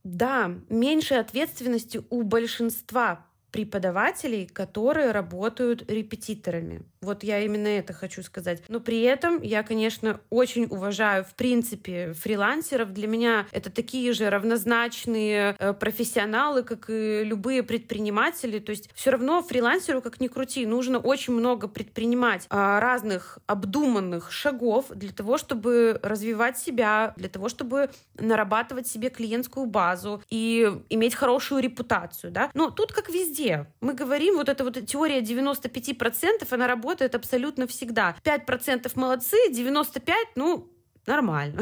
Да, 0.03 0.51
меньше 0.69 1.15
ответственности 1.15 2.01
у 2.09 2.23
большинства 2.23 3.25
преподавателей, 3.55 4.47
которые 4.47 5.11
работают 5.11 5.89
репетиторами. 5.89 6.81
Вот 6.99 7.23
я 7.23 7.39
именно 7.39 7.69
это 7.69 7.93
хочу 7.93 8.21
сказать. 8.21 8.61
Но 8.67 8.81
при 8.81 9.01
этом 9.03 9.41
я, 9.41 9.63
конечно, 9.63 10.19
очень 10.29 10.65
уважаю, 10.65 11.23
в 11.23 11.35
принципе, 11.35 12.11
фрилансеров. 12.11 12.91
Для 12.91 13.07
меня 13.07 13.47
это 13.53 13.69
такие 13.69 14.11
же 14.11 14.29
равнозначные 14.29 15.55
э, 15.57 15.73
профессионалы, 15.73 16.63
как 16.63 16.89
и 16.89 17.23
любые 17.23 17.63
предприниматели. 17.63 18.59
То 18.59 18.71
есть 18.71 18.89
все 18.93 19.11
равно 19.11 19.41
фрилансеру, 19.41 20.01
как 20.01 20.19
ни 20.19 20.27
крути, 20.27 20.65
нужно 20.65 20.99
очень 20.99 21.33
много 21.33 21.69
предпринимать 21.69 22.47
а, 22.49 22.81
разных 22.81 23.39
обдуманных 23.47 24.33
шагов 24.33 24.87
для 24.89 25.13
того, 25.13 25.37
чтобы 25.37 25.97
развивать 26.03 26.57
себя, 26.57 27.13
для 27.15 27.29
того, 27.29 27.47
чтобы 27.47 27.89
нарабатывать 28.17 28.87
себе 28.87 29.09
клиентскую 29.09 29.65
базу 29.65 30.21
и 30.29 30.69
иметь 30.89 31.15
хорошую 31.15 31.61
репутацию. 31.61 32.31
Да? 32.31 32.51
Но 32.53 32.69
тут 32.69 32.91
как 32.91 33.07
везде. 33.07 33.44
Мы 33.81 33.93
говорим, 33.93 34.35
вот 34.35 34.49
эта 34.49 34.63
вот 34.63 34.85
теория 34.85 35.21
95%, 35.21 36.47
она 36.51 36.67
работает 36.67 36.95
работает 36.95 37.15
абсолютно 37.15 37.67
всегда. 37.67 38.15
5% 38.23 38.91
молодцы, 38.95 39.37
95% 39.51 40.13
ну, 40.35 40.67
нормально. 41.07 41.61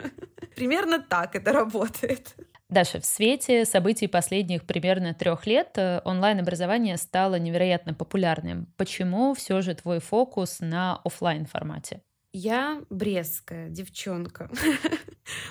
Примерно 0.56 0.98
так 0.98 1.36
это 1.36 1.52
работает. 1.52 2.34
Даша, 2.68 3.00
в 3.00 3.04
свете 3.04 3.64
событий 3.64 4.08
последних 4.08 4.64
примерно 4.64 5.12
трех 5.12 5.46
лет 5.46 5.72
э, 5.76 6.00
онлайн-образование 6.04 6.96
стало 6.96 7.38
невероятно 7.38 7.92
популярным. 7.92 8.66
Почему 8.76 9.34
все 9.34 9.60
же 9.60 9.74
твой 9.74 10.00
фокус 10.00 10.60
на 10.60 11.00
офлайн 11.04 11.44
формате? 11.44 12.00
Я 12.32 12.80
брестская 12.88 13.68
девчонка. 13.68 14.48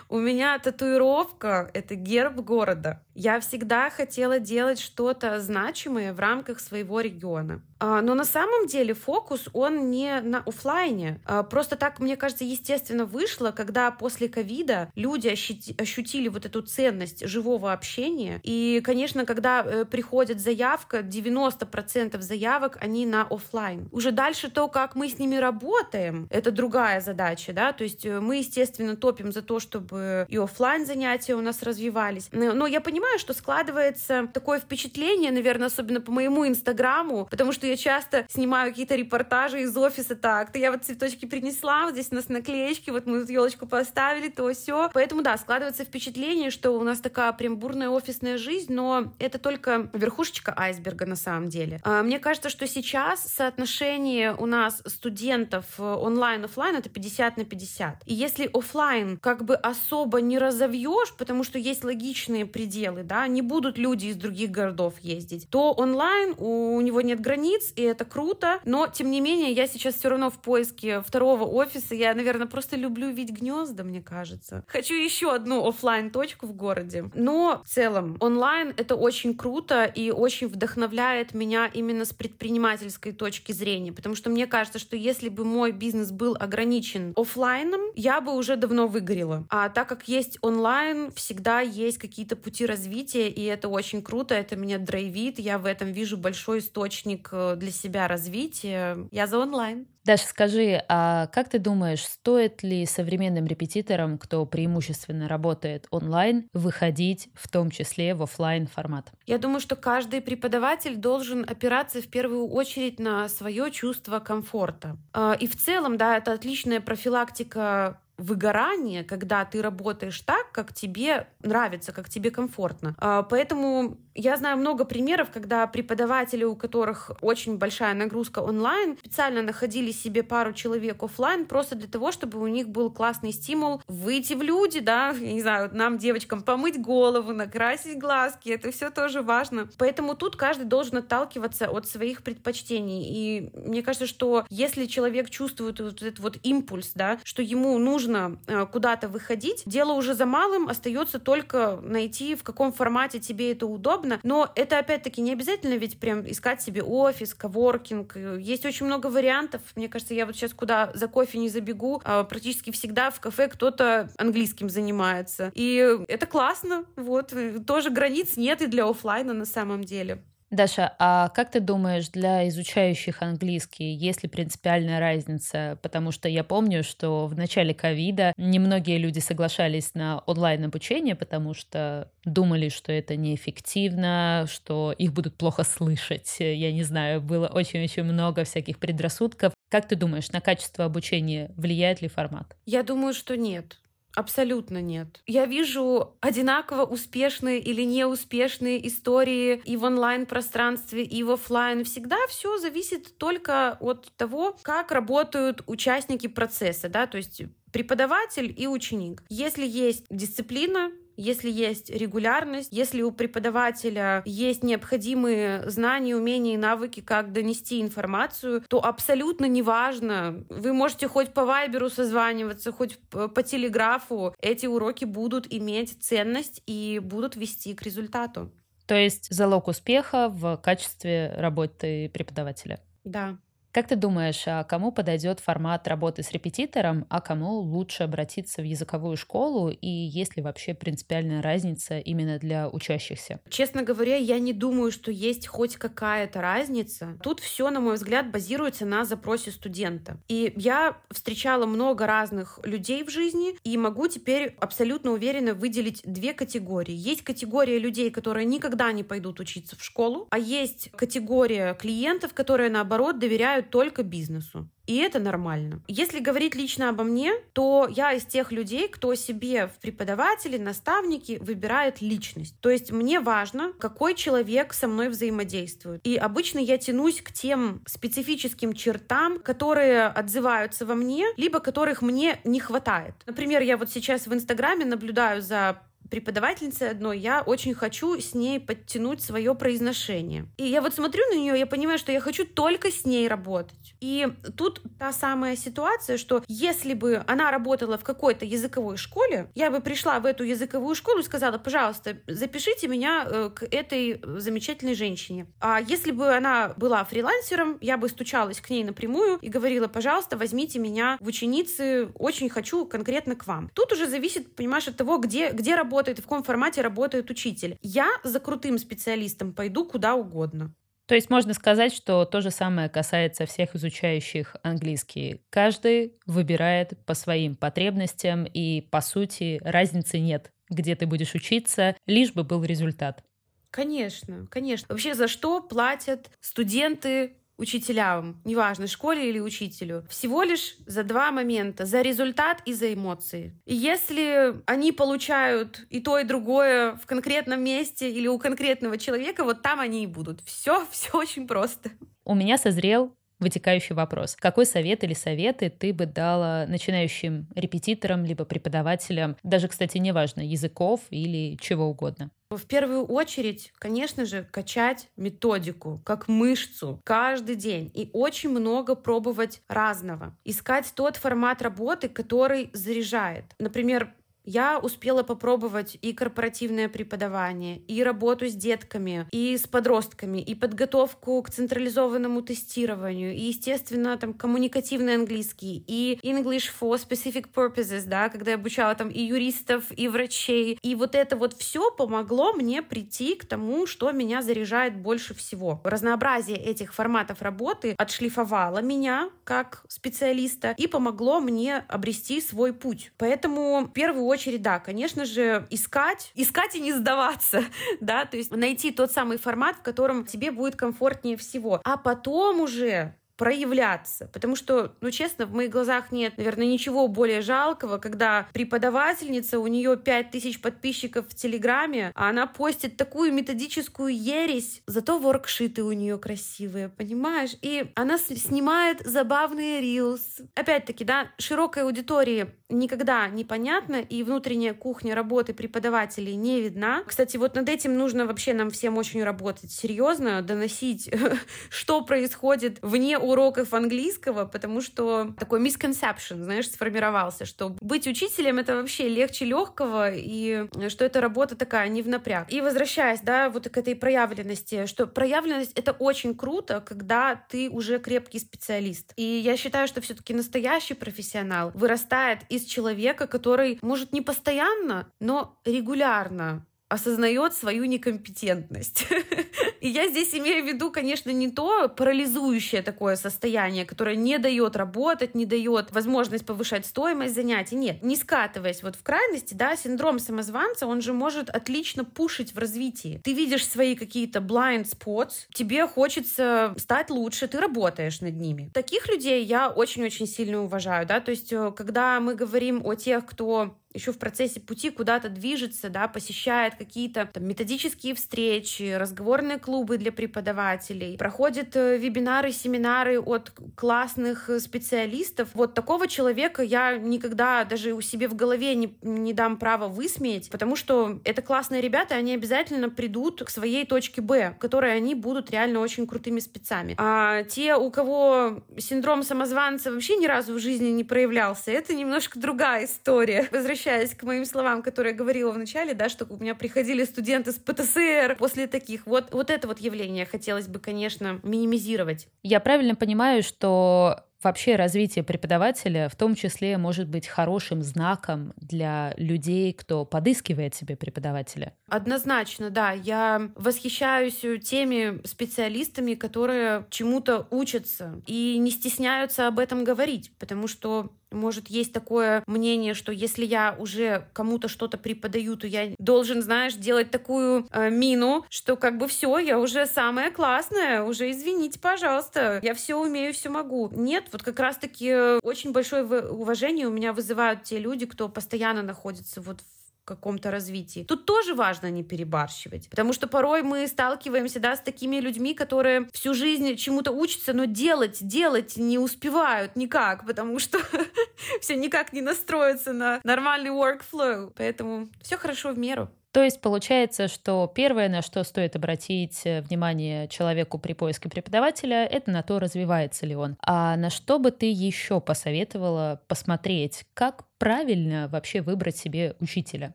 У 0.10 0.18
меня 0.18 0.58
татуировка— 0.60 1.70
это 1.74 1.96
герб 1.96 2.36
города. 2.36 3.02
Я 3.14 3.40
всегда 3.40 3.90
хотела 3.90 4.40
делать 4.40 4.80
что-то 4.80 5.40
значимое 5.40 6.14
в 6.14 6.20
рамках 6.20 6.60
своего 6.60 7.02
региона. 7.02 7.62
А, 7.84 8.02
но 8.02 8.14
на 8.14 8.26
самом 8.26 8.68
деле 8.68 8.94
фокус, 8.94 9.50
он 9.54 9.90
не 9.90 10.22
на 10.22 10.44
офлайне. 10.46 11.20
А, 11.26 11.42
просто 11.42 11.76
так, 11.76 12.00
мне 12.00 12.16
кажется, 12.16 12.44
естественно 12.44 13.06
вышло, 13.06 13.52
когда 13.52 13.90
после 13.90 14.30
ковида 14.30 14.92
люди 14.96 15.28
ощутили 15.28 16.28
вот 16.28 16.46
эту 16.46 16.62
ценность 16.62 17.28
живого 17.28 17.74
общения. 17.74 18.40
И, 18.44 18.82
конечно, 18.84 19.26
когда 19.26 19.64
э, 19.64 19.86
приходит 19.86 20.40
заявка, 20.40 21.00
90% 21.00 22.22
заявок, 22.22 22.78
они 22.80 23.08
на 23.08 23.24
офлайн. 23.24 23.90
Уже 23.92 24.12
дальше 24.12 24.52
то, 24.52 24.68
как 24.68 24.94
мы 24.94 25.10
с 25.10 25.18
ними 25.18 25.38
работаем, 25.38 26.28
это 26.30 26.52
другая 26.52 27.02
задача, 27.02 27.52
да, 27.52 27.74
то 27.74 27.84
есть 27.84 28.06
э, 28.06 28.20
мы, 28.20 28.38
естественно, 28.38 28.96
топим 28.96 29.32
за 29.32 29.42
то, 29.42 29.60
чтобы 29.72 30.26
и 30.28 30.38
офлайн 30.38 30.86
занятия 30.86 31.34
у 31.34 31.42
нас 31.42 31.64
развивались. 31.64 32.28
Но 32.34 32.68
я 32.68 32.82
понимаю, 32.82 33.18
что 33.20 33.34
складывается 33.34 34.28
такое 34.34 34.60
впечатление, 34.60 35.32
наверное, 35.32 35.68
особенно 35.68 36.02
по 36.02 36.12
моему 36.12 36.46
инстаграму, 36.46 37.26
потому 37.32 37.54
что 37.54 37.68
я 37.68 37.78
часто 37.78 38.26
снимаю 38.30 38.72
какие-то 38.72 38.96
репортажи 38.96 39.62
из 39.62 39.76
офиса 39.78 40.16
так, 40.16 40.52
то 40.52 40.60
я 40.60 40.72
вот 40.72 40.84
цветочки 40.84 41.26
принесла, 41.26 41.86
вот 41.86 41.94
здесь 41.94 42.10
у 42.12 42.16
нас 42.16 42.28
наклеечки, 42.28 42.90
вот 42.90 43.06
мы 43.06 43.26
елочку 43.30 43.66
поставили, 43.66 44.28
то 44.28 44.52
все. 44.52 44.90
Поэтому, 44.94 45.22
да, 45.22 45.38
складывается 45.38 45.86
впечатление, 45.86 46.50
что 46.50 46.72
у 46.72 46.84
нас 46.84 47.00
такая 47.00 47.32
прям 47.32 47.56
бурная 47.56 47.90
офисная 47.90 48.38
жизнь, 48.38 48.74
но 48.74 49.14
это 49.20 49.40
только 49.40 49.90
верхушечка 49.94 50.54
айсберга 50.58 51.06
на 51.06 51.16
самом 51.16 51.48
деле. 51.48 51.80
А, 51.84 52.04
мне 52.04 52.20
кажется, 52.20 52.50
что 52.50 52.68
сейчас 52.68 53.24
соотношение 53.24 54.36
у 54.36 54.46
нас 54.46 54.82
студентов 54.86 55.80
онлайн-офлайн 55.80 56.76
это 56.76 56.90
50 56.90 57.38
на 57.38 57.46
50. 57.46 58.02
И 58.06 58.14
если 58.14 58.50
офлайн 58.54 59.18
как 59.18 59.46
бы 59.46 59.61
особо 59.62 60.22
не 60.22 60.38
разовьешь, 60.38 61.14
потому 61.18 61.44
что 61.44 61.58
есть 61.60 61.84
логичные 61.84 62.46
пределы, 62.46 63.04
да, 63.04 63.28
не 63.28 63.42
будут 63.42 63.78
люди 63.78 64.08
из 64.08 64.16
других 64.16 64.52
городов 64.52 64.96
ездить, 65.02 65.48
то 65.50 65.74
онлайн 65.74 66.36
у 66.38 66.80
него 66.82 67.02
нет 67.02 67.20
границ, 67.20 67.74
и 67.76 67.82
это 67.82 68.06
круто, 68.06 68.60
но, 68.66 68.88
тем 68.88 69.12
не 69.12 69.22
менее, 69.22 69.52
я 69.52 69.68
сейчас 69.68 69.96
все 69.96 70.10
равно 70.10 70.30
в 70.30 70.40
поиске 70.40 71.02
второго 71.02 71.46
офиса, 71.46 71.96
я, 71.96 72.14
наверное, 72.14 72.48
просто 72.48 72.76
люблю 72.76 73.10
видеть 73.10 73.38
гнезда, 73.38 73.84
мне 73.84 74.02
кажется. 74.02 74.64
Хочу 74.68 74.94
еще 74.94 75.34
одну 75.34 75.68
офлайн 75.68 76.12
точку 76.12 76.48
в 76.48 76.54
городе. 76.54 77.10
Но 77.14 77.62
в 77.66 77.70
целом 77.70 78.18
онлайн 78.20 78.74
это 78.78 78.96
очень 78.96 79.36
круто 79.36 79.86
и 79.86 80.12
очень 80.12 80.48
вдохновляет 80.48 81.34
меня 81.34 81.70
именно 81.74 82.06
с 82.06 82.14
предпринимательской 82.14 83.12
точки 83.12 83.52
зрения, 83.52 83.92
потому 83.92 84.16
что 84.16 84.30
мне 84.30 84.48
кажется, 84.48 84.80
что 84.80 84.96
если 84.96 85.30
бы 85.30 85.46
мой 85.46 85.72
бизнес 85.72 86.12
был 86.12 86.36
ограничен 86.40 87.14
офлайном, 87.16 87.82
я 87.96 88.22
бы 88.22 88.36
уже 88.36 88.56
давно 88.56 88.88
выгорела. 88.88 89.46
А 89.54 89.68
так 89.68 89.90
как 89.90 90.08
есть 90.08 90.38
онлайн, 90.42 91.12
всегда 91.12 91.60
есть 91.60 91.98
какие-то 91.98 92.38
пути 92.38 92.66
развития 92.66 93.28
и 93.28 93.44
это 93.44 93.68
очень 93.68 94.02
круто, 94.02 94.34
это 94.34 94.56
меня 94.56 94.78
драйвит, 94.78 95.40
я 95.40 95.60
в 95.60 95.66
этом 95.66 95.92
вижу 95.92 96.16
большой 96.16 96.60
источник 96.60 97.28
э, 97.34 97.56
для 97.58 97.72
себя 97.72 98.08
развития. 98.08 99.10
Я 99.12 99.28
за 99.28 99.40
онлайн. 99.40 99.88
Даша, 100.04 100.26
скажи, 100.26 100.84
а 100.88 101.28
как 101.28 101.50
ты 101.50 101.60
думаешь, 101.60 102.04
стоит 102.04 102.64
ли 102.64 102.88
современным 102.88 103.46
репетиторам, 103.46 104.18
кто 104.18 104.46
преимущественно 104.48 105.28
работает 105.28 105.86
онлайн, 105.92 106.50
выходить 106.54 107.30
в 107.36 107.48
том 107.48 107.70
числе 107.70 108.16
в 108.16 108.24
офлайн 108.24 108.66
формат? 108.66 109.12
Я 109.28 109.38
думаю, 109.38 109.60
что 109.60 109.76
каждый 109.76 110.22
преподаватель 110.22 110.96
должен 110.96 111.44
опираться 111.48 112.02
в 112.02 112.08
первую 112.08 112.48
очередь 112.48 113.00
на 113.00 113.30
свое 113.30 113.70
чувство 113.70 114.20
комфорта. 114.20 114.98
А, 115.14 115.34
и 115.40 115.46
в 115.46 115.56
целом, 115.56 115.98
да, 115.98 116.18
это 116.18 116.34
отличная 116.34 116.82
профилактика 116.82 118.01
выгорание, 118.22 119.04
когда 119.04 119.44
ты 119.46 119.62
работаешь 119.62 120.22
так, 120.22 120.52
как 120.52 120.74
тебе 120.74 121.28
нравится, 121.42 121.92
как 121.92 122.08
тебе 122.10 122.30
комфортно. 122.30 122.96
А, 123.00 123.24
поэтому 123.24 123.98
я 124.14 124.38
знаю 124.38 124.58
много 124.58 124.86
примеров, 124.86 125.32
когда 125.32 125.66
преподаватели, 125.68 126.44
у 126.44 126.56
которых 126.56 127.12
очень 127.22 127.58
большая 127.58 127.94
нагрузка 127.94 128.40
онлайн, 128.40 128.98
специально 128.98 129.42
находили 129.42 129.92
себе 129.92 130.22
пару 130.24 130.54
человек 130.54 131.02
офлайн 131.02 131.46
просто 131.46 131.76
для 131.76 131.88
того, 131.88 132.12
чтобы 132.12 132.40
у 132.40 132.48
них 132.48 132.70
был 132.70 132.92
классный 132.92 133.32
стимул 133.32 133.82
выйти 133.88 134.34
в 134.34 134.42
люди, 134.44 134.80
да, 134.80 135.10
я 135.20 135.34
не 135.34 135.42
знаю, 135.42 135.70
нам, 135.74 135.98
девочкам, 135.98 136.44
помыть 136.44 136.80
голову, 136.80 137.34
накрасить 137.34 137.98
глазки, 137.98 138.50
это 138.50 138.72
все 138.72 138.92
тоже 138.92 139.22
важно. 139.22 139.68
Поэтому 139.78 140.16
тут 140.16 140.36
каждый 140.36 140.66
должен 140.66 140.98
отталкиваться 140.98 141.70
от 141.70 141.88
своих 141.88 142.22
предпочтений. 142.22 143.04
И 143.04 143.50
мне 143.54 143.82
кажется, 143.82 144.08
что 144.08 144.46
если 144.50 144.86
человек 144.86 145.30
чувствует 145.30 145.80
вот 145.80 146.02
этот 146.02 146.20
вот 146.20 146.38
импульс, 146.44 146.92
да, 146.94 147.20
что 147.24 147.42
ему 147.42 147.78
нужно 147.78 148.11
э, 148.48 148.66
куда-то 148.72 149.08
выходить, 149.08 149.64
дело 149.66 149.94
уже 149.94 150.14
за 150.14 150.26
малым, 150.26 150.68
остается 150.68 151.20
только 151.20 151.80
найти, 151.82 152.36
в 152.36 152.44
каком 152.44 152.72
формате 152.72 153.20
тебе 153.20 153.52
это 153.52 153.68
удобно, 153.68 154.20
но 154.24 154.52
это 154.56 154.80
опять-таки 154.80 155.22
не 155.22 155.34
обязательно 155.34 155.76
ведь 155.76 156.00
прям 156.00 156.30
искать 156.30 156.62
себе 156.62 156.84
офис, 156.84 157.34
коворкинг. 157.34 158.16
Есть 158.40 158.66
очень 158.66 158.86
много 158.86 159.08
вариантов. 159.08 159.62
Мне 159.76 159.90
кажется, 159.90 160.14
я 160.14 160.26
вот 160.26 160.36
сейчас 160.36 160.54
куда 160.54 160.92
за 160.94 161.08
кофе 161.08 161.38
не 161.38 161.50
забегу, 161.50 162.02
а 162.04 162.24
практически 162.24 162.72
всегда 162.72 163.12
в 163.12 163.20
кафе 163.20 163.48
кто-то 163.48 164.10
английским 164.18 164.70
занимается. 164.70 165.52
И 165.56 165.98
это 166.08 166.26
классно, 166.26 166.86
вот. 166.96 167.34
Тоже 167.66 167.90
границ 167.90 168.38
нет 168.38 168.62
и 168.62 168.68
для 168.68 168.88
офлайна 168.88 169.34
на 169.34 169.46
самом 169.46 169.84
деле. 169.84 170.24
Даша, 170.52 170.94
а 171.00 171.30
как 171.30 171.50
ты 171.52 171.62
думаешь, 171.62 172.10
для 172.10 172.46
изучающих 172.50 173.22
английский 173.22 173.94
есть 173.94 174.22
ли 174.24 174.28
принципиальная 174.28 175.00
разница? 175.00 175.80
Потому 175.82 176.12
что 176.12 176.28
я 176.28 176.44
помню, 176.44 176.84
что 176.84 177.28
в 177.28 177.38
начале 177.38 177.74
ковида 177.74 178.34
немногие 178.36 178.98
люди 178.98 179.20
соглашались 179.20 179.94
на 179.94 180.20
онлайн-обучение, 180.26 181.16
потому 181.16 181.54
что 181.54 182.12
думали, 182.26 182.68
что 182.68 182.92
это 182.92 183.16
неэффективно, 183.16 184.46
что 184.52 184.92
их 184.92 185.14
будут 185.14 185.38
плохо 185.38 185.64
слышать. 185.64 186.36
Я 186.42 186.74
не 186.74 186.84
знаю, 186.84 187.22
было 187.22 187.48
очень-очень 187.48 188.04
много 188.04 188.44
всяких 188.44 188.78
предрассудков. 188.78 189.54
Как 189.70 189.88
ты 189.88 189.96
думаешь, 189.96 190.32
на 190.34 190.42
качество 190.42 190.84
обучения 190.84 191.50
влияет 191.56 192.02
ли 192.02 192.10
формат? 192.10 192.58
Я 192.66 192.84
думаю, 192.84 193.14
что 193.14 193.38
нет. 193.38 193.81
Абсолютно 194.16 194.82
нет. 194.82 195.22
Я 195.26 195.46
вижу 195.46 196.18
одинаково 196.20 196.86
успешные 196.86 197.60
или 197.60 197.84
неуспешные 197.84 198.86
истории 198.88 199.62
и 199.64 199.78
в 199.78 199.84
онлайн-пространстве, 199.84 201.04
и 201.04 201.24
в 201.24 201.32
офлайн. 201.32 201.84
Всегда 201.86 202.18
все 202.28 202.58
зависит 202.58 203.18
только 203.18 203.78
от 203.80 204.12
того, 204.18 204.58
как 204.62 204.92
работают 204.92 205.62
участники 205.68 206.28
процесса, 206.28 206.90
да, 206.90 207.08
то 207.08 207.18
есть 207.18 207.44
преподаватель 207.72 208.54
и 208.56 208.68
ученик. 208.68 209.24
Если 209.30 209.66
есть 209.66 210.06
дисциплина, 210.10 210.92
если 211.22 211.50
есть 211.50 211.90
регулярность, 211.90 212.70
если 212.72 213.02
у 213.02 213.12
преподавателя 213.12 214.24
есть 214.26 214.64
необходимые 214.64 215.70
знания, 215.70 216.16
умения 216.16 216.56
и 216.56 216.58
навыки, 216.58 217.02
как 217.02 217.32
донести 217.32 217.82
информацию, 217.82 218.64
то 218.68 218.84
абсолютно 218.84 219.46
неважно. 219.46 220.44
Вы 220.50 220.74
можете 220.74 221.08
хоть 221.08 221.34
по 221.34 221.46
вайберу 221.46 221.90
созваниваться, 221.90 222.72
хоть 222.72 222.98
по 223.10 223.44
телеграфу. 223.44 224.34
Эти 224.42 224.66
уроки 224.66 225.06
будут 225.06 225.46
иметь 225.54 226.04
ценность 226.04 226.64
и 226.66 227.00
будут 227.00 227.36
вести 227.36 227.74
к 227.76 227.84
результату. 227.84 228.52
То 228.88 228.96
есть 228.96 229.34
залог 229.34 229.68
успеха 229.68 230.28
в 230.30 230.58
качестве 230.58 231.34
работы 231.38 232.10
преподавателя. 232.10 232.80
Да. 233.04 233.38
Как 233.72 233.88
ты 233.88 233.96
думаешь, 233.96 234.44
а 234.48 234.66
кому 234.66 234.92
подойдет 234.92 235.40
формат 235.40 235.88
работы 235.88 236.24
с 236.24 236.32
репетитором, 236.32 237.06
а 237.10 237.22
кому 237.22 237.60
лучше 237.60 238.04
обратиться 238.04 238.62
в 238.62 238.66
языковую 238.66 239.16
школу, 239.16 239.70
и 239.70 239.88
есть 239.88 240.36
ли 240.36 240.44
вообще 240.44 240.74
принципиальная 240.74 241.42
разница 241.42 241.98
именно 241.98 242.38
для 242.38 242.68
учащихся? 242.68 243.40
Честно 243.50 243.84
говоря, 243.84 244.18
я 244.18 244.40
не 244.40 244.52
думаю, 244.52 244.92
что 244.92 245.10
есть 245.10 245.48
хоть 245.48 245.78
какая-то 245.78 246.42
разница. 246.42 247.18
Тут 247.24 247.40
все, 247.40 247.70
на 247.70 247.80
мой 247.80 247.96
взгляд, 247.96 248.30
базируется 248.30 248.86
на 248.86 249.06
запросе 249.06 249.52
студента. 249.52 250.18
И 250.28 250.54
я 250.58 250.98
встречала 251.10 251.66
много 251.66 252.06
разных 252.06 252.60
людей 252.64 253.06
в 253.06 253.10
жизни, 253.10 253.56
и 253.64 253.78
могу 253.78 254.10
теперь 254.10 254.54
абсолютно 254.60 255.12
уверенно 255.12 255.54
выделить 255.54 256.02
две 256.04 256.34
категории. 256.34 256.94
Есть 256.94 257.22
категория 257.22 257.80
людей, 257.80 258.12
которые 258.12 258.46
никогда 258.46 258.92
не 258.92 259.04
пойдут 259.04 259.40
учиться 259.40 259.78
в 259.78 259.84
школу, 259.84 260.28
а 260.30 260.38
есть 260.38 260.92
категория 260.92 261.74
клиентов, 261.76 262.34
которые, 262.34 262.70
наоборот, 262.70 263.18
доверяют 263.18 263.61
доверяют 263.62 263.70
только 263.70 264.04
бизнесу. 264.04 264.68
И 264.88 264.98
это 264.98 265.20
нормально. 265.20 265.82
Если 265.88 266.20
говорить 266.20 266.56
лично 266.56 266.90
обо 266.90 267.04
мне, 267.04 267.34
то 267.54 267.88
я 267.90 268.14
из 268.14 268.26
тех 268.26 268.52
людей, 268.52 268.88
кто 268.88 269.16
себе 269.16 269.68
в 269.68 269.80
преподаватели, 269.80 270.58
наставники 270.58 271.38
выбирает 271.42 272.02
личность. 272.02 272.56
То 272.60 272.70
есть 272.70 272.92
мне 272.92 273.20
важно, 273.20 273.74
какой 273.80 274.16
человек 274.16 274.74
со 274.74 274.88
мной 274.88 275.10
взаимодействует. 275.10 276.02
И 276.06 276.18
обычно 276.18 276.60
я 276.60 276.78
тянусь 276.78 277.22
к 277.22 277.32
тем 277.32 277.82
специфическим 277.88 278.74
чертам, 278.74 279.40
которые 279.40 280.08
отзываются 280.08 280.86
во 280.86 280.96
мне, 280.96 281.26
либо 281.38 281.60
которых 281.60 282.02
мне 282.02 282.40
не 282.44 282.60
хватает. 282.60 283.16
Например, 283.26 283.62
я 283.62 283.78
вот 283.78 283.90
сейчас 283.90 284.28
в 284.28 284.34
Инстаграме 284.34 284.86
наблюдаю 284.86 285.42
за 285.42 285.82
преподавательницей 286.12 286.90
одной, 286.90 287.18
я 287.18 287.42
очень 287.42 287.74
хочу 287.74 288.20
с 288.20 288.36
ней 288.36 288.60
подтянуть 288.60 289.22
свое 289.22 289.56
произношение. 289.56 290.46
И 290.58 290.66
я 290.66 290.82
вот 290.82 290.94
смотрю 290.94 291.24
на 291.32 291.38
нее, 291.38 291.58
я 291.58 291.66
понимаю, 291.66 291.98
что 291.98 292.12
я 292.12 292.20
хочу 292.20 292.46
только 292.46 292.92
с 292.92 293.06
ней 293.06 293.28
работать. 293.28 293.96
И 294.02 294.28
тут 294.58 294.82
та 295.00 295.14
самая 295.14 295.56
ситуация, 295.56 296.18
что 296.18 296.44
если 296.48 296.94
бы 296.94 297.24
она 297.28 297.50
работала 297.50 297.98
в 297.98 298.04
какой-то 298.04 298.46
языковой 298.46 298.98
школе, 298.98 299.50
я 299.56 299.72
бы 299.72 299.80
пришла 299.80 300.20
в 300.20 300.26
эту 300.26 300.44
языковую 300.44 300.96
школу 300.96 301.20
и 301.20 301.24
сказала, 301.24 301.58
пожалуйста, 301.58 302.18
запишите 302.28 302.88
меня 302.88 303.26
э, 303.26 303.50
к 303.56 303.64
этой 303.64 304.22
замечательной 304.24 304.96
женщине. 304.96 305.48
А 305.62 305.80
если 305.80 306.12
бы 306.12 306.36
она 306.36 306.74
была 306.76 307.04
фрилансером, 307.06 307.78
я 307.80 307.98
бы 307.98 308.10
стучалась 308.10 308.60
к 308.60 308.70
ней 308.70 308.84
напрямую 308.84 309.38
и 309.38 309.50
говорила, 309.50 309.88
пожалуйста, 309.88 310.36
возьмите 310.36 310.78
меня 310.80 311.18
в 311.22 311.28
ученицы, 311.28 312.10
очень 312.16 312.50
хочу 312.50 312.86
конкретно 312.86 313.36
к 313.36 313.48
вам. 313.48 313.70
Тут 313.74 313.94
уже 313.94 314.08
зависит, 314.08 314.56
понимаешь, 314.56 314.88
от 314.90 314.98
того, 314.98 315.18
где, 315.20 315.52
где 315.52 315.76
работает, 316.02 316.20
в 316.20 316.24
каком 316.24 316.44
формате 316.44 316.82
работает 316.82 317.30
учитель. 317.30 317.78
Я 317.82 318.10
за 318.24 318.40
крутым 318.40 318.78
специалистом 318.80 319.54
пойду 319.54 319.86
куда 319.86 320.16
угодно. 320.16 320.74
То 321.06 321.16
есть 321.16 321.30
можно 321.30 321.54
сказать, 321.54 321.94
что 321.94 322.26
то 322.26 322.42
же 322.42 322.52
самое 322.52 322.90
касается 322.90 323.46
всех 323.46 323.76
изучающих 323.76 324.56
английский. 324.64 325.42
Каждый 325.50 326.14
выбирает 326.26 326.94
по 327.06 327.14
своим 327.14 327.56
потребностям, 327.56 328.46
и, 328.46 328.82
по 328.82 329.02
сути, 329.02 329.60
разницы 329.64 330.20
нет, 330.20 330.52
где 330.70 330.96
ты 330.96 331.06
будешь 331.06 331.36
учиться, 331.36 331.96
лишь 332.06 332.34
бы 332.34 332.44
был 332.44 332.64
результат. 332.64 333.24
Конечно, 333.72 334.48
конечно. 334.50 334.88
Вообще, 334.90 335.14
за 335.14 335.28
что 335.28 335.62
платят 335.62 336.30
студенты 336.40 337.36
учителям, 337.62 338.42
неважно, 338.44 338.88
школе 338.88 339.30
или 339.30 339.40
учителю, 339.40 340.04
всего 340.10 340.42
лишь 340.42 340.76
за 340.88 341.04
два 341.04 341.32
момента, 341.32 341.86
за 341.86 342.02
результат 342.02 342.62
и 342.66 342.74
за 342.74 342.94
эмоции. 342.94 343.54
И 343.66 343.76
если 343.76 344.56
они 344.66 344.92
получают 344.92 345.86
и 345.90 346.02
то, 346.02 346.18
и 346.18 346.24
другое 346.24 346.96
в 346.96 347.06
конкретном 347.06 347.64
месте 347.64 348.10
или 348.10 348.28
у 348.28 348.40
конкретного 348.40 348.98
человека, 348.98 349.44
вот 349.44 349.62
там 349.62 349.80
они 349.80 350.04
и 350.04 350.08
будут. 350.08 350.42
Все, 350.42 350.86
все 350.92 351.12
очень 351.14 351.48
просто. 351.48 351.92
У 352.26 352.34
меня 352.34 352.58
созрел 352.58 353.16
вытекающий 353.40 353.96
вопрос. 353.96 354.36
Какой 354.40 354.66
совет 354.66 355.04
или 355.04 355.14
советы 355.14 355.70
ты 355.70 355.94
бы 355.94 356.06
дала 356.06 356.66
начинающим 356.68 357.48
репетиторам, 357.56 358.24
либо 358.24 358.46
преподавателям, 358.46 359.36
даже, 359.44 359.68
кстати, 359.68 359.98
неважно, 359.98 360.42
языков 360.42 361.02
или 361.10 361.58
чего 361.60 361.86
угодно? 361.86 362.32
В 362.52 362.66
первую 362.66 363.06
очередь, 363.06 363.72
конечно 363.80 364.26
же, 364.26 364.46
качать 364.52 365.08
методику, 365.16 366.02
как 366.04 366.28
мышцу, 366.28 367.00
каждый 367.06 367.56
день. 367.56 367.90
И 367.94 368.10
очень 368.12 368.50
много 368.50 368.96
пробовать 368.96 369.62
разного. 369.70 370.38
Искать 370.44 370.92
тот 370.94 371.16
формат 371.16 371.62
работы, 371.62 372.10
который 372.10 372.70
заряжает. 372.74 373.46
Например, 373.58 374.14
я 374.44 374.80
успела 374.80 375.24
попробовать 375.24 375.98
и 376.02 376.14
корпоративное 376.14 376.90
преподавание, 376.90 377.78
и 377.88 378.04
работу 378.04 378.48
с 378.48 378.54
детками, 378.54 379.28
и 379.32 379.58
с 379.58 379.68
подростками, 379.68 380.40
и 380.40 380.56
подготовку 380.56 381.42
к 381.42 381.50
централизованному 381.50 382.42
тестированию, 382.42 383.34
и, 383.34 383.42
естественно, 383.42 384.18
там 384.18 384.34
коммуникативный 384.34 385.16
английский, 385.16 385.84
и 385.88 386.20
English 386.24 386.70
for 386.80 386.98
specific 386.98 387.48
purposes, 387.54 388.06
да, 388.06 388.30
когда 388.30 388.52
я 388.52 388.58
обучала 388.58 388.96
там 388.96 389.10
и 389.10 389.22
юристов, 389.22 389.86
и 389.96 390.08
врачей. 390.08 390.78
И 390.82 390.96
вот 390.96 391.16
это 391.16 391.36
вот 391.36 391.54
все 391.54 391.92
помогло 391.92 392.54
мне 392.54 392.82
прийти 392.82 393.36
к 393.36 393.46
тому, 393.46 393.86
что 393.86 394.12
меня 394.12 394.42
заряжает 394.42 394.98
больше 394.98 395.34
всего. 395.34 395.82
Разнообразие 395.84 396.58
этих 396.58 396.94
форматов 396.94 397.42
работы 397.42 397.96
отшлифовало 397.98 398.82
меня 398.82 399.30
как 399.44 399.84
специалиста 399.88 400.74
и 400.78 400.88
помогло 400.88 401.40
мне 401.40 401.78
обрести 401.88 402.42
свой 402.42 402.74
путь. 402.74 403.12
Поэтому 403.18 403.86
в 403.86 403.92
первую 403.92 404.31
очередь, 404.32 404.62
да, 404.62 404.80
конечно 404.80 405.26
же, 405.26 405.68
искать, 405.70 406.32
искать 406.36 406.76
и 406.76 406.82
не 406.82 406.94
сдаваться, 406.94 407.64
да, 408.02 408.26
то 408.26 408.38
есть 408.38 408.52
найти 408.52 408.92
тот 408.92 409.12
самый 409.12 409.38
формат, 409.38 409.78
в 409.78 409.82
котором 409.82 410.26
тебе 410.26 410.52
будет 410.52 410.76
комфортнее 410.76 411.38
всего. 411.38 411.82
А 411.84 411.98
потом 411.98 412.62
уже 412.62 413.16
проявляться. 413.42 414.30
Потому 414.32 414.56
что, 414.56 414.94
ну, 415.02 415.10
честно, 415.10 415.48
в 415.48 415.54
моих 415.56 415.72
глазах 415.72 416.12
нет, 416.12 416.38
наверное, 416.38 416.68
ничего 416.68 417.08
более 417.08 417.42
жалкого, 417.42 417.98
когда 417.98 418.46
преподавательница, 418.54 419.58
у 419.58 419.66
нее 419.66 419.98
5000 419.98 420.62
подписчиков 420.62 421.26
в 421.28 421.34
Телеграме, 421.34 422.12
а 422.14 422.30
она 422.30 422.46
постит 422.46 422.98
такую 422.98 423.34
методическую 423.34 424.16
ересь, 424.16 424.84
зато 424.86 425.18
воркшиты 425.18 425.82
у 425.82 425.92
нее 425.92 426.20
красивые, 426.20 426.90
понимаешь? 426.90 427.58
И 427.64 427.92
она 427.96 428.20
снимает 428.20 429.00
забавные 429.00 429.82
рилс. 429.82 430.42
Опять-таки, 430.54 431.04
да, 431.04 431.32
широкой 431.40 431.82
аудитории 431.82 432.52
никогда 432.72 433.28
непонятно, 433.28 433.96
и 433.96 434.24
внутренняя 434.24 434.74
кухня 434.74 435.16
работы 435.16 435.54
преподавателей 435.54 436.36
не 436.36 436.62
видна. 436.62 437.04
Кстати, 437.06 437.38
вот 437.38 437.56
над 437.56 437.70
этим 437.70 437.98
нужно 437.98 438.26
вообще 438.26 438.54
нам 438.54 438.70
всем 438.70 438.98
очень 438.98 439.24
работать 439.24 439.72
серьезно, 439.72 440.42
доносить, 440.42 441.10
что 441.70 442.02
происходит 442.02 442.80
вне 442.82 443.18
уроков 443.32 443.74
английского, 443.74 444.46
потому 444.46 444.82
что 444.82 445.34
такой 445.38 445.60
misconception, 445.62 446.44
знаешь, 446.44 446.70
сформировался, 446.70 447.46
что 447.46 447.76
быть 447.82 448.08
учителем 448.08 448.60
это 448.60 448.76
вообще 448.76 449.10
легче 449.10 449.46
легкого, 449.46 450.12
и 450.14 450.68
что 450.90 451.06
эта 451.06 451.22
работа 451.22 451.56
такая 451.56 451.90
не 451.90 452.02
в 452.02 452.08
напряг. 452.08 452.52
И 452.52 452.62
возвращаясь, 452.62 453.22
да, 453.22 453.50
вот 453.50 453.70
к 453.70 453.78
этой 453.78 453.96
проявленности, 453.96 454.86
что 454.86 455.08
проявленность 455.08 455.78
это 455.78 455.92
очень 455.94 456.36
круто, 456.36 456.82
когда 456.82 457.36
ты 457.36 457.70
уже 457.70 458.00
крепкий 458.00 458.40
специалист. 458.40 459.14
И 459.16 459.24
я 459.24 459.58
считаю, 459.58 459.88
что 459.88 460.02
все-таки 460.02 460.34
настоящий 460.34 460.94
профессионал 460.94 461.72
вырастает 461.74 462.40
из 462.50 462.66
человека, 462.66 463.28
который 463.28 463.80
может 463.82 464.14
не 464.14 464.22
постоянно, 464.22 465.12
но 465.20 465.58
регулярно 465.66 466.66
осознает 466.92 467.54
свою 467.54 467.86
некомпетентность. 467.86 469.08
И 469.82 469.90
я 469.90 470.08
здесь 470.08 470.34
имею 470.36 470.64
в 470.64 470.68
виду, 470.68 470.92
конечно, 470.92 471.32
не 471.32 471.50
то 471.50 471.90
парализующее 471.90 472.84
такое 472.84 473.16
состояние, 473.16 473.84
которое 473.84 474.16
не 474.16 474.38
дает 474.38 474.76
работать, 474.76 475.34
не 475.34 475.46
дает 475.46 475.92
возможность 475.92 476.46
повышать 476.46 476.86
стоимость 476.86 477.34
занятий. 477.34 477.76
Нет, 477.76 478.04
не 478.04 478.16
скатываясь 478.16 478.84
вот 478.84 478.96
в 478.96 479.02
крайности, 479.02 479.56
да, 479.56 479.76
синдром 479.76 480.20
самозванца, 480.20 480.86
он 480.86 481.02
же 481.02 481.14
может 481.14 481.50
отлично 481.50 482.06
пушить 482.06 482.54
в 482.54 482.60
развитии. 482.60 483.20
Ты 483.24 483.34
видишь 483.34 483.68
свои 483.68 483.96
какие-то 483.96 484.40
blind 484.40 484.86
spots, 484.86 485.48
тебе 485.52 485.88
хочется 485.88 486.76
стать 486.78 487.10
лучше, 487.10 487.48
ты 487.48 487.60
работаешь 487.60 488.22
над 488.22 488.36
ними. 488.36 488.70
Таких 488.74 489.10
людей 489.10 489.44
я 489.44 489.70
очень-очень 489.70 490.28
сильно 490.28 490.62
уважаю, 490.62 491.08
да, 491.08 491.20
то 491.20 491.32
есть 491.32 491.52
э, 491.52 491.74
когда 491.76 492.20
мы 492.20 492.36
говорим 492.36 492.86
о 492.86 492.94
тех, 492.94 493.26
кто 493.26 493.76
еще 493.94 494.12
в 494.12 494.18
процессе 494.18 494.60
пути 494.60 494.90
куда-то 494.90 495.30
движется, 495.30 495.90
да, 495.90 496.08
посещает 496.08 496.76
какие-то 496.76 497.30
там, 497.34 497.46
методические 497.46 498.16
встречи, 498.16 498.94
разговорные 498.94 499.60
клубы 499.60 499.98
для 499.98 500.12
преподавателей, 500.12 501.18
проходит 501.18 501.76
э, 501.76 501.98
вебинары, 501.98 502.52
семинары 502.52 503.20
от 503.20 503.54
классных 503.76 504.50
э, 504.50 504.60
специалистов. 504.60 505.50
Вот 505.54 505.74
такого 505.74 506.08
человека 506.08 506.64
я 506.64 506.98
никогда 506.98 507.64
даже 507.66 507.94
у 507.94 508.02
себе 508.02 508.28
в 508.28 508.36
голове 508.36 508.76
не, 508.76 508.96
не 509.02 509.34
дам 509.34 509.58
права 509.58 509.88
высмеять, 509.88 510.50
потому 510.50 510.76
что 510.76 511.20
это 511.24 511.42
классные 511.42 511.82
ребята, 511.82 512.16
они 512.16 512.34
обязательно 512.34 512.90
придут 512.90 513.44
к 513.44 513.50
своей 513.50 513.86
точке 513.86 514.22
Б, 514.22 514.54
в 514.56 514.60
которой 514.60 514.96
они 514.96 515.16
будут 515.16 515.52
реально 515.52 515.80
очень 515.80 516.08
крутыми 516.08 516.40
спецами. 516.40 516.96
А 516.98 517.44
те, 517.44 517.76
у 517.76 517.92
кого 517.92 518.64
синдром 518.78 519.24
самозванца 519.24 519.92
вообще 519.92 520.16
ни 520.18 520.26
разу 520.26 520.54
в 520.54 520.60
жизни 520.60 520.90
не 520.90 521.04
проявлялся, 521.04 521.72
это 521.72 521.94
немножко 521.94 522.40
другая 522.40 522.86
история. 522.86 523.50
Возвращаясь 523.52 523.81
возвращаясь 523.82 524.16
к 524.16 524.24
моим 524.24 524.46
словам, 524.46 524.82
которые 524.82 525.12
я 525.12 525.18
говорила 525.18 525.52
в 525.52 525.58
начале, 525.58 525.94
да, 525.94 526.10
что 526.10 526.26
у 526.30 526.38
меня 526.38 526.56
приходили 526.56 527.04
студенты 527.04 527.52
с 527.52 527.56
ПТСР 527.56 528.36
после 528.38 528.68
таких. 528.68 529.06
Вот, 529.08 529.34
вот 529.34 529.50
это 529.50 529.68
вот 529.68 529.80
явление 529.80 530.26
хотелось 530.26 530.68
бы, 530.68 530.80
конечно, 530.80 531.40
минимизировать. 531.44 532.28
Я 532.44 532.60
правильно 532.60 532.96
понимаю, 532.96 533.44
что 533.44 534.26
Вообще 534.44 534.76
развитие 534.76 535.24
преподавателя 535.24 536.10
в 536.10 536.16
том 536.16 536.34
числе 536.34 536.80
может 536.80 537.08
быть 537.08 537.28
хорошим 537.28 537.84
знаком 537.84 538.54
для 538.58 539.14
людей, 539.18 539.72
кто 539.72 540.04
подыскивает 540.04 540.74
себе 540.74 540.96
преподавателя. 540.96 541.76
Однозначно, 541.88 542.72
да. 542.72 542.92
Я 542.92 543.52
восхищаюсь 543.56 544.44
теми 544.64 545.26
специалистами, 545.28 546.16
которые 546.16 546.88
чему-то 546.90 547.48
учатся 547.52 548.20
и 548.26 548.58
не 548.58 548.72
стесняются 548.72 549.48
об 549.48 549.60
этом 549.60 549.84
говорить, 549.84 550.32
потому 550.40 550.68
что 550.68 551.12
может, 551.32 551.68
есть 551.68 551.94
такое 551.94 552.44
мнение, 552.48 552.94
что 552.94 553.12
если 553.12 553.46
я 553.46 553.76
уже 553.78 554.28
кому-то 554.34 554.68
что-то 554.68 554.98
преподаю, 554.98 555.56
то 555.56 555.68
я 555.68 555.94
должен, 555.98 556.42
знаешь, 556.42 556.74
делать 556.74 557.12
такую 557.12 557.68
э, 557.72 557.90
мину, 557.90 558.46
что 558.50 558.76
как 558.76 558.98
бы 558.98 559.08
все, 559.08 559.38
я 559.40 559.60
уже 559.60 559.86
самая 559.86 560.32
классная, 560.32 561.04
уже 561.04 561.32
извините, 561.32 561.80
пожалуйста, 561.80 562.60
я 562.62 562.74
все 562.74 562.96
умею, 562.96 563.34
все 563.34 563.50
могу. 563.50 563.90
Нет, 563.94 564.26
вот 564.32 564.44
как 564.44 564.60
раз-таки 564.60 565.40
очень 565.44 565.72
большое 565.72 566.04
уважение 566.04 566.88
у 566.88 566.92
меня 566.92 567.14
вызывают 567.14 567.64
те 567.64 567.80
люди, 567.80 568.06
кто 568.06 568.30
постоянно 568.30 568.84
находится 568.84 569.42
вот 569.42 569.60
в 569.60 569.81
каком-то 570.06 570.52
развитии. 570.52 571.06
Тут 571.08 571.26
тоже 571.26 571.54
важно 571.54 571.90
не 571.92 572.04
перебарщивать, 572.04 572.90
потому 572.90 573.14
что 573.14 573.28
порой 573.28 573.62
мы 573.62 573.88
сталкиваемся, 573.88 574.60
да, 574.60 574.76
с 574.76 574.82
такими 574.82 575.18
людьми, 575.18 575.54
которые 575.54 576.08
всю 576.14 576.34
жизнь 576.34 576.76
чему-то 576.76 577.12
учатся, 577.12 577.54
но 577.54 577.66
делать, 577.66 578.18
делать 578.22 578.78
не 578.78 578.98
успевают 578.98 579.76
никак, 579.76 580.26
потому 580.26 580.60
что 580.60 580.80
все 581.62 581.76
никак 581.76 582.14
не 582.14 582.22
настроятся 582.22 582.94
на 582.94 583.20
нормальный 583.24 583.70
workflow. 583.70 584.54
Поэтому 584.56 585.10
все 585.22 585.38
хорошо 585.38 585.72
в 585.72 585.78
меру. 585.78 586.10
То 586.32 586.44
есть 586.44 586.62
получается, 586.62 587.28
что 587.28 587.72
первое, 587.74 588.08
на 588.08 588.22
что 588.22 588.44
стоит 588.44 588.76
обратить 588.76 589.42
э, 589.46 589.62
внимание 589.62 590.28
человеку 590.30 590.80
при 590.80 590.94
поиске 590.94 591.30
преподавателя, 591.30 592.06
это 592.06 592.32
на 592.32 592.42
то, 592.42 592.60
развивается 592.60 593.26
ли 593.26 593.36
он. 593.36 593.58
А 593.62 593.98
на 593.98 594.10
что 594.10 594.40
бы 594.40 594.52
ты 594.52 594.72
еще 594.72 595.20
посоветовала 595.20 596.22
посмотреть, 596.28 597.06
как 597.14 597.44
правильно 597.58 598.30
вообще 598.30 598.62
выбрать 598.62 598.96
себе 598.96 599.36
учителя? 599.40 599.94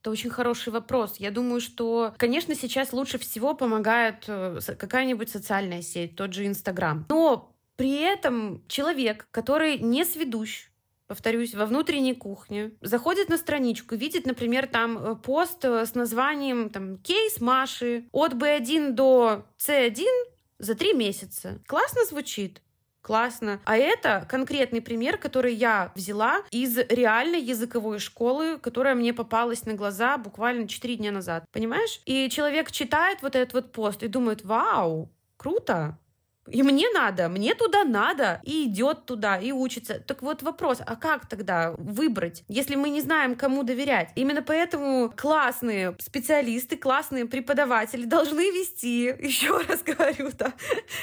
Это 0.00 0.10
очень 0.10 0.30
хороший 0.30 0.72
вопрос. 0.72 1.16
Я 1.18 1.30
думаю, 1.30 1.60
что, 1.60 2.14
конечно, 2.16 2.54
сейчас 2.54 2.92
лучше 2.92 3.18
всего 3.18 3.54
помогает 3.54 4.24
э, 4.28 4.58
какая-нибудь 4.78 5.28
социальная 5.28 5.82
сеть, 5.82 6.16
тот 6.16 6.32
же 6.32 6.46
Инстаграм. 6.46 7.04
Но 7.08 7.52
при 7.76 8.00
этом 8.00 8.62
человек, 8.68 9.28
который 9.30 9.78
не 9.78 10.04
сведущ, 10.04 10.70
повторюсь, 11.06 11.54
во 11.54 11.66
внутренней 11.66 12.14
кухне, 12.14 12.72
заходит 12.80 13.28
на 13.28 13.36
страничку, 13.36 13.94
видит, 13.94 14.26
например, 14.26 14.66
там 14.66 14.98
э, 14.98 15.16
пост 15.16 15.64
э, 15.64 15.86
с 15.86 15.94
названием 15.94 16.70
там, 16.70 16.98
«Кейс 16.98 17.40
Маши 17.40 18.08
от 18.12 18.34
B1 18.34 18.92
до 18.92 19.46
C1 19.58 20.04
за 20.58 20.74
три 20.74 20.92
месяца». 20.92 21.60
Классно 21.66 22.04
звучит? 22.04 22.62
Классно. 23.06 23.60
А 23.64 23.76
это 23.76 24.26
конкретный 24.28 24.82
пример, 24.82 25.16
который 25.16 25.54
я 25.54 25.92
взяла 25.94 26.42
из 26.50 26.76
реальной 26.76 27.40
языковой 27.40 28.00
школы, 28.00 28.58
которая 28.58 28.96
мне 28.96 29.14
попалась 29.14 29.64
на 29.64 29.74
глаза 29.74 30.18
буквально 30.18 30.66
4 30.66 30.96
дня 30.96 31.12
назад. 31.12 31.44
Понимаешь? 31.52 32.00
И 32.04 32.28
человек 32.28 32.72
читает 32.72 33.18
вот 33.22 33.36
этот 33.36 33.54
вот 33.54 33.70
пост 33.70 34.02
и 34.02 34.08
думает, 34.08 34.44
вау, 34.44 35.08
круто, 35.36 35.98
и 36.48 36.62
мне 36.62 36.86
надо, 36.94 37.28
мне 37.28 37.54
туда 37.54 37.84
надо, 37.84 38.40
и 38.44 38.64
идет 38.64 39.06
туда, 39.06 39.36
и 39.36 39.52
учится. 39.52 40.00
Так 40.00 40.22
вот 40.22 40.42
вопрос, 40.42 40.78
а 40.84 40.96
как 40.96 41.28
тогда 41.28 41.74
выбрать, 41.78 42.44
если 42.48 42.76
мы 42.76 42.90
не 42.90 43.00
знаем, 43.00 43.34
кому 43.34 43.62
доверять? 43.62 44.10
Именно 44.14 44.42
поэтому 44.42 45.12
классные 45.16 45.96
специалисты, 45.98 46.76
классные 46.76 47.26
преподаватели 47.26 48.04
должны 48.04 48.50
вести, 48.50 49.14
еще 49.20 49.58
раз 49.58 49.82
говорю, 49.82 50.30
да, 50.38 50.52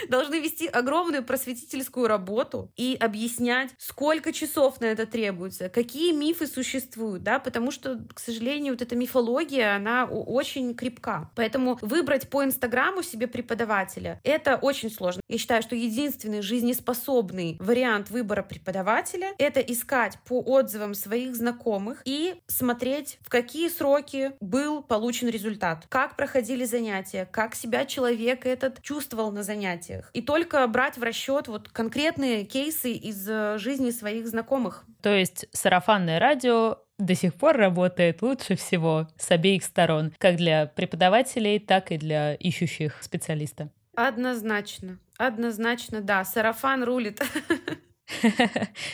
должны 0.10 0.40
вести 0.40 0.68
огромную 0.68 1.24
просветительскую 1.24 2.08
работу 2.08 2.72
и 2.76 2.98
объяснять, 3.00 3.72
сколько 3.78 4.32
часов 4.34 4.80
на 4.82 4.86
это 4.86 5.06
требуется, 5.06 5.70
какие 5.70 6.12
мифы 6.14 6.48
существуют, 6.48 7.24
да, 7.24 7.40
потому 7.40 7.72
что, 7.72 8.00
к 8.14 8.20
сожалению, 8.20 8.74
вот 8.74 8.82
эта 8.82 8.96
мифология, 8.96 9.76
она 9.76 10.06
очень 10.06 10.76
крепка. 10.76 11.32
Поэтому 11.36 11.78
выбрать 11.82 12.30
по 12.30 12.44
Инстаграму 12.44 13.04
себе 13.04 13.28
преподавателя, 13.28 14.20
это 14.24 14.56
очень 14.56 14.90
сложно. 14.90 15.22
Я 15.34 15.40
считаю, 15.40 15.64
что 15.64 15.76
единственный 15.76 16.44
жизнеспособный 16.44 17.58
вариант 17.60 18.12
выбора 18.12 18.44
преподавателя— 18.44 19.34
это 19.40 19.62
искать 19.62 20.20
по 20.26 20.40
отзывам 20.40 20.94
своих 20.94 21.36
знакомых 21.36 22.04
и 22.06 22.36
смотреть, 22.46 23.18
в 23.22 23.30
какие 23.30 23.70
сроки 23.70 24.34
был 24.42 24.84
получен 24.84 25.30
результат, 25.30 25.88
как 25.90 26.16
проходили 26.16 26.66
занятия, 26.66 27.26
как 27.26 27.56
себя 27.56 27.86
человек 27.86 28.46
этот 28.46 28.84
чувствовал 28.84 29.32
на 29.32 29.42
занятиях. 29.42 30.12
И 30.14 30.22
только 30.22 30.68
брать 30.68 31.00
в 31.00 31.02
расчет 31.02 31.48
вот 31.48 31.68
конкретные 31.68 32.44
кейсы 32.46 32.92
из 32.92 33.28
э, 33.28 33.58
жизни 33.58 33.90
своих 33.90 34.28
знакомых. 34.28 34.86
То 35.02 35.10
есть 35.10 35.48
сарафанное 35.52 36.20
радио 36.20 36.78
до 37.00 37.16
сих 37.16 37.34
пор 37.34 37.58
работает 37.58 38.22
лучше 38.22 38.56
всего 38.56 39.08
с 39.18 39.32
обеих 39.32 39.64
сторон, 39.64 40.14
как 40.20 40.36
для 40.36 40.68
преподавателей, 40.68 41.58
так 41.58 41.92
и 41.92 41.98
для 41.98 42.36
ищущих 42.36 43.02
специалиста. 43.02 43.72
Однозначно. 43.96 45.00
Однозначно, 45.18 46.02
да. 46.02 46.24
Сарафан 46.26 46.84
рулит. 46.84 47.22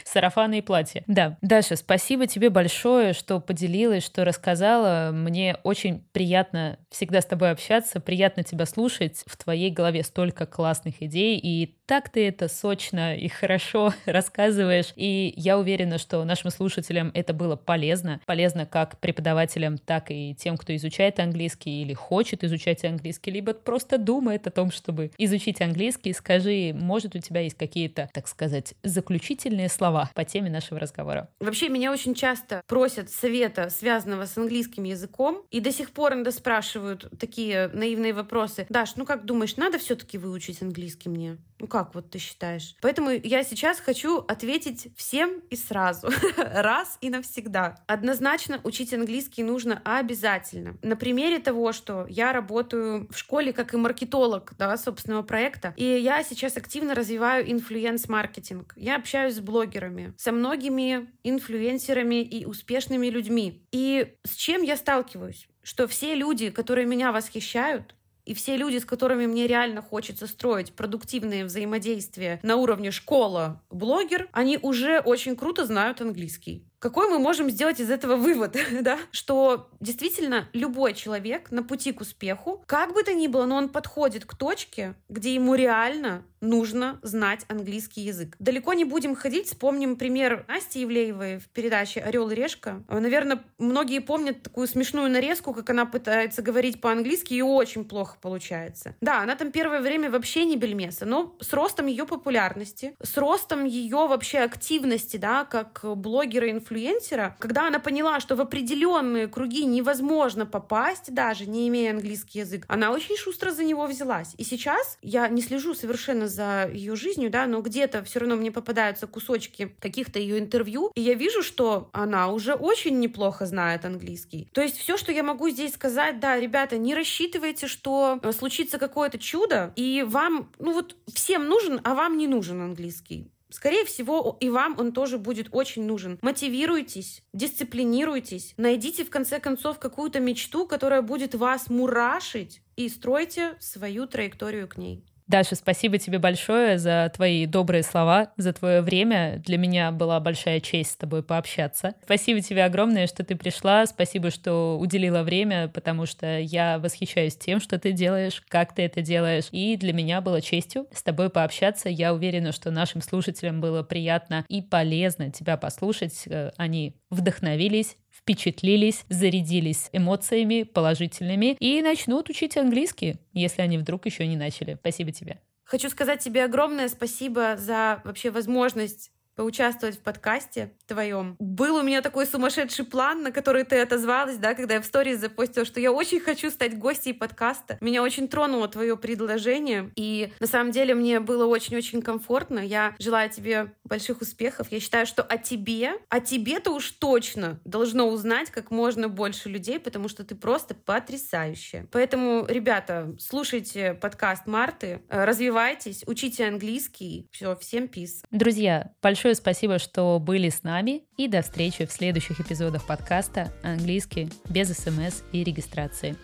Сарафаны 0.06 0.60
и 0.60 0.62
платья. 0.62 1.04
Да. 1.08 1.38
Даша, 1.42 1.76
спасибо 1.76 2.28
тебе 2.28 2.50
большое, 2.50 3.14
что 3.14 3.40
поделилась, 3.40 4.06
что 4.06 4.24
рассказала. 4.24 5.12
Мне 5.12 5.58
очень 5.64 6.04
приятно 6.12 6.78
всегда 6.90 7.22
с 7.22 7.26
тобой 7.26 7.52
общаться, 7.52 8.00
приятно 8.00 8.44
тебя 8.44 8.66
слушать. 8.66 9.24
В 9.26 9.38
твоей 9.38 9.72
голове 9.72 10.04
столько 10.04 10.46
классных 10.46 11.02
идей, 11.02 11.40
и 11.42 11.76
так 11.86 12.10
ты 12.10 12.28
это 12.28 12.48
сочно 12.48 13.16
и 13.16 13.28
хорошо 13.28 13.94
рассказываешь. 14.06 14.94
И 14.96 15.34
я 15.36 15.58
уверена, 15.58 15.98
что 15.98 16.24
нашим 16.24 16.52
слушателям 16.52 17.12
это 17.14 17.34
было 17.34 17.56
полезно. 17.56 18.22
Полезно 18.26 18.66
как 18.66 19.00
преподавателям, 19.00 19.78
так 19.78 20.12
и 20.12 20.36
тем, 20.36 20.56
кто 20.58 20.76
изучает 20.76 21.20
английский 21.20 21.82
или 21.82 21.94
хочет 21.94 22.44
изучать 22.44 22.86
английский, 22.86 23.32
либо 23.32 23.54
просто 23.54 23.98
думает 23.98 24.46
о 24.46 24.52
том, 24.52 24.72
чтобы 24.72 25.12
изучить 25.18 25.62
английский. 25.62 26.14
Скажи, 26.14 26.74
может, 26.76 27.16
у 27.16 27.20
тебя 27.20 27.42
есть 27.42 27.58
какие-то, 27.58 28.10
так 28.14 28.28
сказать, 28.28 28.76
заключительные 29.00 29.70
слова 29.70 30.12
по 30.14 30.26
теме 30.26 30.50
нашего 30.50 30.80
разговора? 30.80 31.30
Вообще, 31.40 31.70
меня 31.70 31.92
очень 31.92 32.14
часто 32.14 32.62
просят 32.68 33.10
совета, 33.10 33.70
связанного 33.70 34.26
с 34.26 34.38
английским 34.38 34.84
языком, 34.84 35.44
и 35.52 35.62
до 35.62 35.72
сих 35.72 35.92
пор 35.92 36.14
иногда 36.14 36.32
спрашивают 36.32 37.10
такие 37.18 37.70
наивные 37.70 38.14
вопросы. 38.14 38.66
Даш, 38.70 38.96
ну 38.98 39.06
как 39.06 39.26
думаешь, 39.26 39.56
надо 39.56 39.80
все-таки 39.80 40.18
выучить 40.18 40.62
английский 40.62 41.08
мне? 41.10 41.38
Ну 41.60 41.68
как 41.68 41.94
вот 41.94 42.10
ты 42.10 42.20
считаешь? 42.20 42.76
Поэтому 42.82 43.12
я 43.12 43.44
сейчас 43.44 43.80
хочу 43.80 44.20
ответить 44.20 44.88
всем 44.96 45.42
и 45.50 45.56
сразу, 45.56 46.10
раз 46.38 46.98
и 47.02 47.10
навсегда. 47.10 47.78
Однозначно 47.86 48.62
учить 48.64 48.94
английский 48.94 49.44
нужно 49.44 49.82
обязательно. 49.84 50.78
На 50.82 50.96
примере 50.96 51.40
того, 51.40 51.74
что 51.74 52.06
я 52.10 52.32
работаю 52.32 53.08
в 53.12 53.18
школе 53.18 53.52
как 53.54 53.74
и 53.74 53.78
маркетолог 53.78 54.54
да, 54.58 54.78
собственного 54.78 55.24
проекта, 55.24 55.74
и 55.76 55.84
я 55.84 56.24
сейчас 56.24 56.56
активно 56.58 56.96
развиваю 56.96 57.50
инфлюенс-маркетинг. 57.52 58.74
Я 58.90 58.96
общаюсь 58.96 59.36
с 59.36 59.40
блогерами, 59.40 60.16
со 60.18 60.32
многими 60.32 61.12
инфлюенсерами 61.24 62.24
и 62.24 62.46
успешными 62.46 63.06
людьми. 63.06 63.62
И 63.72 64.16
с 64.24 64.34
чем 64.34 64.64
я 64.64 64.76
сталкиваюсь? 64.76 65.48
Что 65.62 65.88
все 65.88 66.16
люди, 66.16 66.50
которые 66.50 66.88
меня 66.88 67.12
восхищают, 67.12 67.94
и 68.26 68.34
все 68.34 68.58
люди, 68.58 68.78
с 68.78 68.86
которыми 68.86 69.28
мне 69.28 69.46
реально 69.46 69.84
хочется 69.84 70.28
строить 70.28 70.74
продуктивные 70.74 71.46
взаимодействия 71.46 72.40
на 72.42 72.56
уровне 72.56 72.92
школа-блогер, 72.92 74.28
они 74.32 74.58
уже 74.62 75.00
очень 75.00 75.36
круто 75.36 75.66
знают 75.66 76.02
английский. 76.02 76.66
Какой 76.80 77.10
мы 77.10 77.20
можем 77.20 77.50
сделать 77.50 77.80
из 77.80 77.90
этого 77.90 78.16
вывод, 78.16 78.56
да? 78.82 79.00
Что 79.12 79.70
действительно 79.80 80.48
любой 80.54 80.94
человек 80.94 81.52
на 81.52 81.62
пути 81.64 81.92
к 81.92 82.02
успеху, 82.02 82.64
как 82.68 82.94
бы 82.94 83.04
то 83.04 83.14
ни 83.14 83.28
было, 83.28 83.46
но 83.46 83.56
он 83.56 83.70
подходит 83.70 84.26
к 84.26 84.36
точке, 84.36 84.96
где 85.10 85.34
ему 85.34 85.56
реально 85.56 86.24
нужно 86.42 87.00
знать 87.02 87.46
английский 87.48 88.02
язык. 88.02 88.36
Далеко 88.40 88.74
не 88.74 88.86
будем 88.86 89.16
ходить, 89.16 89.48
вспомним 89.48 89.96
пример 89.96 90.46
Насти 90.48 90.82
Евлеевой 90.82 91.38
в 91.40 91.48
передаче 91.50 92.00
«Орел 92.00 92.30
и 92.30 92.36
решка». 92.36 92.84
Наверное, 92.88 93.44
многие 93.58 94.00
помнят 94.00 94.44
такую 94.44 94.68
смешную 94.68 95.10
нарезку, 95.10 95.54
как 95.54 95.70
она 95.70 95.86
пытается 95.86 96.42
говорить 96.42 96.82
по-английски, 96.82 97.34
и 97.34 97.42
очень 97.42 97.86
плохо 97.86 98.18
получается. 98.22 98.96
Да, 99.02 99.22
она 99.22 99.36
там 99.36 99.52
первое 99.52 99.82
время 99.82 100.10
вообще 100.10 100.46
не 100.46 100.56
бельмеса, 100.56 101.06
но 101.06 101.36
с 101.42 101.52
ростом 101.54 101.88
ее 101.88 102.06
популярности, 102.06 102.96
с 103.02 103.18
ростом 103.18 103.66
ее 103.66 104.08
вообще 104.08 104.40
активности, 104.40 105.18
да, 105.18 105.46
как 105.46 105.82
блогера-инфлюенсера, 105.84 107.36
когда 107.40 107.68
она 107.68 107.80
поняла, 107.80 108.20
что 108.20 108.36
в 108.36 108.42
определенные 108.42 109.28
круги 109.28 109.66
невозможно 109.66 110.46
попасть, 110.46 111.14
даже 111.14 111.46
не 111.46 111.68
имея 111.68 111.92
английский 111.92 112.40
язык, 112.40 112.66
она 112.68 112.92
очень 112.92 113.18
шустро 113.18 113.52
за 113.52 113.64
него 113.64 113.86
взялась. 113.86 114.34
И 114.38 114.44
сейчас 114.44 114.98
я 115.02 115.28
не 115.28 115.42
слежу 115.42 115.74
совершенно 115.74 116.28
за 116.30 116.70
ее 116.72 116.96
жизнью, 116.96 117.30
да, 117.30 117.48
но 117.48 117.62
где-то 117.62 118.04
все 118.04 118.20
равно 118.20 118.36
мне 118.36 118.52
попадаются 118.52 119.08
кусочки 119.08 119.76
каких-то 119.80 120.20
ее 120.20 120.40
интервью, 120.40 120.92
и 120.96 121.02
я 121.02 121.14
вижу, 121.14 121.44
что 121.44 121.90
она 121.92 122.32
уже 122.32 122.54
очень 122.54 123.00
неплохо 123.00 123.46
знает 123.46 123.86
английский. 123.86 124.50
То 124.54 124.62
есть 124.62 124.78
все, 124.78 124.98
что 124.98 125.12
я 125.12 125.24
могу 125.24 125.50
здесь 125.50 125.74
сказать, 125.74 126.20
да, 126.20 126.40
ребята, 126.40 126.78
не 126.78 126.96
рассчитывайте, 126.96 127.68
что 127.68 128.20
э, 128.22 128.32
случится 128.32 128.78
какое-то 128.78 129.18
чудо, 129.18 129.74
и 129.76 130.04
вам, 130.08 130.52
ну 130.60 130.74
вот 130.74 130.96
всем 131.14 131.48
нужен, 131.48 131.82
а 131.84 131.96
вам 131.96 132.18
не 132.18 132.28
нужен 132.28 132.62
английский. 132.62 133.32
Скорее 133.52 133.84
всего, 133.84 134.38
и 134.40 134.50
вам 134.50 134.76
он 134.80 134.92
тоже 134.92 135.18
будет 135.18 135.48
очень 135.52 135.84
нужен. 135.84 136.20
Мотивируйтесь, 136.22 137.24
дисциплинируйтесь, 137.34 138.54
найдите 138.58 139.04
в 139.04 139.10
конце 139.10 139.40
концов 139.40 139.80
какую-то 139.80 140.20
мечту, 140.20 140.68
которая 140.68 141.02
будет 141.02 141.34
вас 141.34 141.68
мурашить, 141.68 142.62
и 142.76 142.88
стройте 142.88 143.58
свою 143.60 144.08
траекторию 144.08 144.68
к 144.68 144.78
ней. 144.78 145.04
Даша, 145.30 145.54
спасибо 145.54 146.00
тебе 146.00 146.18
большое 146.18 146.80
за 146.80 147.12
твои 147.16 147.46
добрые 147.46 147.84
слова, 147.84 148.32
за 148.36 148.52
твое 148.52 148.82
время. 148.82 149.40
Для 149.46 149.60
меня 149.60 149.92
была 149.92 150.20
большая 150.20 150.60
честь 150.60 150.94
с 150.94 150.96
тобой 150.96 151.22
пообщаться. 151.22 151.94
Спасибо 152.04 152.42
тебе 152.42 152.66
огромное, 152.66 153.06
что 153.06 153.24
ты 153.24 153.36
пришла. 153.36 153.86
Спасибо, 153.86 154.32
что 154.32 154.80
уделила 154.80 155.22
время, 155.22 155.68
потому 155.68 156.08
что 156.08 156.40
я 156.40 156.80
восхищаюсь 156.80 157.38
тем, 157.38 157.60
что 157.60 157.78
ты 157.78 157.92
делаешь, 157.92 158.42
как 158.48 158.74
ты 158.74 158.82
это 158.82 159.04
делаешь. 159.04 159.50
И 159.52 159.78
для 159.78 159.94
меня 159.94 160.20
было 160.20 160.42
честью 160.42 160.88
с 160.92 161.04
тобой 161.04 161.30
пообщаться. 161.30 161.90
Я 161.90 162.16
уверена, 162.16 162.52
что 162.52 162.72
нашим 162.72 163.04
слушателям 163.04 163.62
было 163.62 163.84
приятно 163.84 164.46
и 164.48 164.64
полезно 164.64 165.30
тебя 165.30 165.58
послушать. 165.58 166.24
Э, 166.26 166.50
они 166.58 166.96
вдохновились, 167.12 167.98
впечатлились, 168.20 169.06
зарядились 169.10 169.90
эмоциями 169.94 170.64
положительными 170.64 171.56
и 171.60 171.82
начнут 171.82 172.30
учить 172.30 172.58
английский, 172.58 173.18
если 173.34 173.62
они 173.62 173.78
вдруг 173.78 174.06
еще 174.06 174.28
не 174.28 174.38
начали. 174.38 174.78
Спасибо 174.80 175.12
тебе. 175.12 175.40
Хочу 175.64 175.90
сказать 175.90 176.20
тебе 176.20 176.44
огромное 176.46 176.90
спасибо 176.90 177.56
за 177.58 178.02
вообще 178.04 178.32
возможность 178.32 179.12
поучаствовать 179.36 179.98
в 179.98 180.02
подкасте 180.02 180.72
твоем. 180.90 181.36
Был 181.40 181.76
у 181.78 181.84
меня 181.84 182.02
такой 182.02 182.26
сумасшедший 182.26 182.84
план, 182.84 183.24
на 183.24 183.32
который 183.32 183.64
ты 183.64 183.80
отозвалась, 183.80 184.38
да, 184.38 184.54
когда 184.56 184.76
я 184.76 184.82
в 184.82 184.86
сторис 184.86 185.20
запустила, 185.20 185.66
что 185.66 185.80
я 185.80 185.92
очень 185.92 186.20
хочу 186.20 186.50
стать 186.50 186.78
гостьей 186.78 187.14
подкаста. 187.14 187.78
Меня 187.80 188.04
очень 188.04 188.28
тронуло 188.28 188.68
твое 188.68 188.98
предложение, 188.98 189.92
и 189.96 190.34
на 190.40 190.48
самом 190.48 190.72
деле 190.72 190.96
мне 190.96 191.20
было 191.20 191.46
очень-очень 191.46 192.02
комфортно. 192.02 192.60
Я 192.60 192.96
желаю 193.00 193.30
тебе 193.30 193.74
больших 193.84 194.22
успехов. 194.22 194.68
Я 194.72 194.80
считаю, 194.80 195.06
что 195.06 195.24
о 195.24 195.38
тебе, 195.38 195.94
о 196.10 196.20
тебе-то 196.20 196.72
уж 196.72 196.92
точно 196.92 197.60
должно 197.64 198.10
узнать 198.10 198.50
как 198.50 198.72
можно 198.72 199.08
больше 199.10 199.50
людей, 199.50 199.80
потому 199.80 200.10
что 200.10 200.24
ты 200.24 200.36
просто 200.36 200.74
потрясающая. 200.74 201.88
Поэтому, 201.92 202.46
ребята, 202.48 203.16
слушайте 203.20 203.94
подкаст 203.94 204.48
Марты, 204.48 205.02
развивайтесь, 205.10 206.04
учите 206.08 206.48
английский. 206.48 207.28
Все, 207.32 207.56
всем 207.56 207.88
пис. 207.88 208.24
Друзья, 208.32 208.92
большое 209.02 209.36
спасибо, 209.36 209.78
что 209.80 210.20
были 210.20 210.50
с 210.50 210.64
нами, 210.80 211.04
и 211.18 211.28
до 211.28 211.42
встречи 211.42 211.86
в 211.86 211.92
следующих 211.92 212.40
эпизодах 212.40 212.88
подкаста 212.88 213.52
«Английский 213.64 214.30
без 214.50 214.70
СМС 214.70 215.24
и 215.34 215.44
регистрации». 215.44 216.16